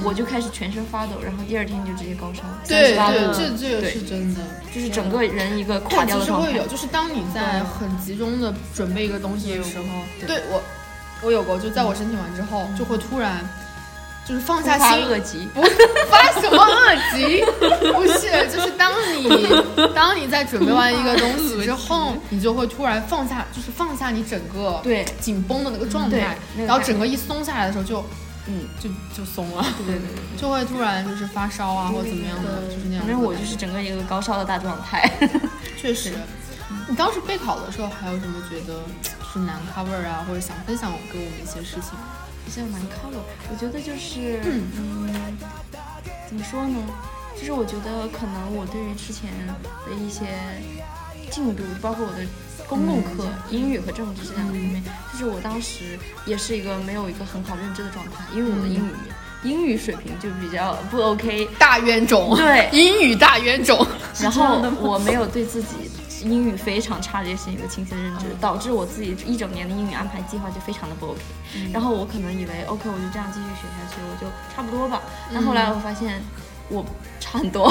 [0.03, 4.41] 我就开始全身发抖，然后第二天就直接高烧，对对，这这个是真的，
[4.75, 6.49] 就是整个人一个垮掉的状态。
[6.49, 9.85] 会有，就是当你在很集中的准备一个东西的时候，
[10.27, 10.43] 对。
[10.51, 10.61] 我，
[11.23, 13.49] 我有过，就在我申请完之后，就会突然
[14.27, 15.63] 就是放下心，恶疾，不
[16.11, 17.45] 发什么恶疾，
[17.95, 19.29] 不是，就是当你
[19.95, 25.05] 当你在准备完一个东西之后， 你就会突然放下，就是放下你整个对。
[25.21, 28.05] 紧绷的那个状态，然后整个一松下来的时候就。
[28.47, 33.01] 嗯，就就松了，对对对， 就会突然就是发烧啊，或者怎么样的，就是那样。
[33.05, 35.11] 反正我就是整个一个高烧的大状态。
[35.81, 36.13] 确实，
[36.89, 38.83] 你当时备考的时候还有什么觉得
[39.33, 41.93] 是难 cover 啊，或者想分享给我们一些事情？
[42.45, 44.41] 比较难 cover，我觉得就是，
[44.77, 45.09] 嗯，
[46.29, 46.77] 怎么说呢？
[47.39, 50.27] 就是我觉得可能我对于之前的一些
[51.31, 52.19] 进度，包括我的。
[52.69, 58.93] 公共课、英语和政治这两个方面，就是我当时也是一个没有一个很好认知的状态，因为我的英语
[59.43, 62.35] 英语水平就比较不 OK，大冤种。
[62.37, 63.87] 对，英语大冤种。
[64.21, 65.91] 然后我没有对自己
[66.23, 71.21] 英语非常差这件事情有个清晰的认知，导致我自己一整年的英语安排计划就非常的不 OK。
[71.73, 75.03] 然后我可能以为 OK，我就这样继续学下去，我就差不多吧。
[75.33, 76.23] 但后来我发现
[76.71, 76.83] 我
[77.21, 77.71] 差很多。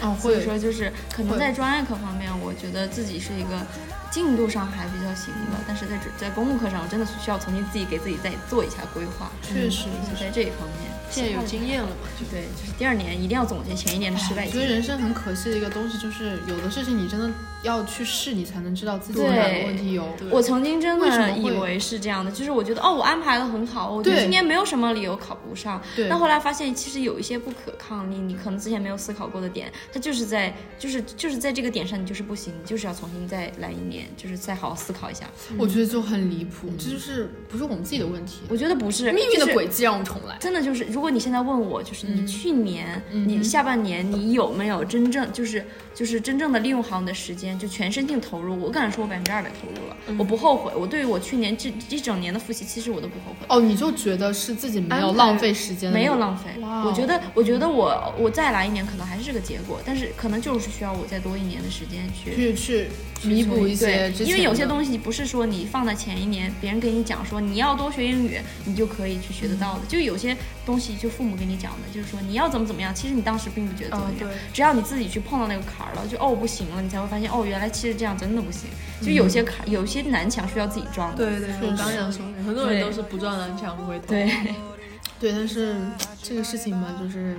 [0.00, 3.64] 哦，或者说就是可能在专业课方面，我觉得自己是一个
[4.10, 9.30] 进度上还比较行的，但是在在公共课上，我真的需要重新自己给自己再做一下规划。
[9.42, 9.84] 确实，
[10.14, 10.90] 是在这一方面。
[11.08, 12.08] 现在有经验了嘛？
[12.18, 14.44] 就对，就是第二年一定要总结前一年的失败。
[14.46, 17.30] 我觉得人生很可惜的一个东西，就是有的事情你真的
[17.66, 20.06] 要去试，你才能知道自己哪个问题有。
[20.30, 25.80] 我曾经真的以为是这样的，就是我觉得哦，我安排的很好，我觉得今年没有什么理由考不上。
[25.94, 26.08] 对。
[26.08, 35.26] 那后来发现，其实有一些不可抗力，你可能之前没有思考过的点，它就是在，就是就是在这个点上，你就是不行，你就是要重新再来一年，就是再好好思考一下。
[35.56, 38.40] 我觉得就很离谱，这就是不是我们自己的问题。
[38.48, 40.36] 我觉得不是命运的轨迹让我们重来。
[40.40, 41.82] 真的就是，如果你现在问我。
[41.86, 45.64] 就是你去年，你下半年你有没有真正就是
[45.94, 48.60] 就是真正的利用好你的时间，就全身心投入？
[48.60, 50.72] 我敢说，我百分之二百投入了，我不后悔。
[50.76, 53.46] 我对于我去年这一整年的复习，其实我都不后悔。
[53.48, 55.92] 哦，你就觉得是自己没有浪费时间？
[55.92, 56.50] 没有浪费。
[56.84, 62.88] 我觉得，我觉得我我再来一年可能还是这个结果，但是可能就是需要我再多一年的时间去去
[63.20, 64.10] 去弥补一些。
[64.20, 69.80] 因为有些东西不是说你放在前一年，别人给你讲说你要多学英语，你就可以去学得到的。
[69.88, 78.70] 就有些东西，就父母给你讲的，就是说你要怎么怎么样，其实你当时并不觉得怎么样，只要你自己去碰到那个坎儿了，就哦不行了，你才会发现哦原来其实这样真的不行。
[79.02, 81.16] 就有些卡，有些南墙需要自己撞的。
[81.16, 84.30] 对对，我刚想说，很多人都是不撞南墙不会对。
[85.20, 85.76] 对，但是
[86.22, 87.36] 这个事情嘛，就是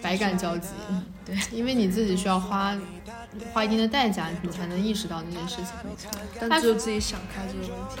[0.00, 0.68] 百感交集。
[1.24, 2.74] 对，因为你自己需要花
[3.52, 5.66] 花一定的代价，你才能意识到那件事情。
[5.84, 6.10] 没错，
[6.48, 8.00] 但只有自己想开这个问题。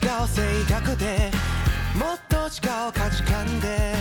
[0.00, 1.30] 違う性格で
[1.94, 3.91] もっと違う価値観で。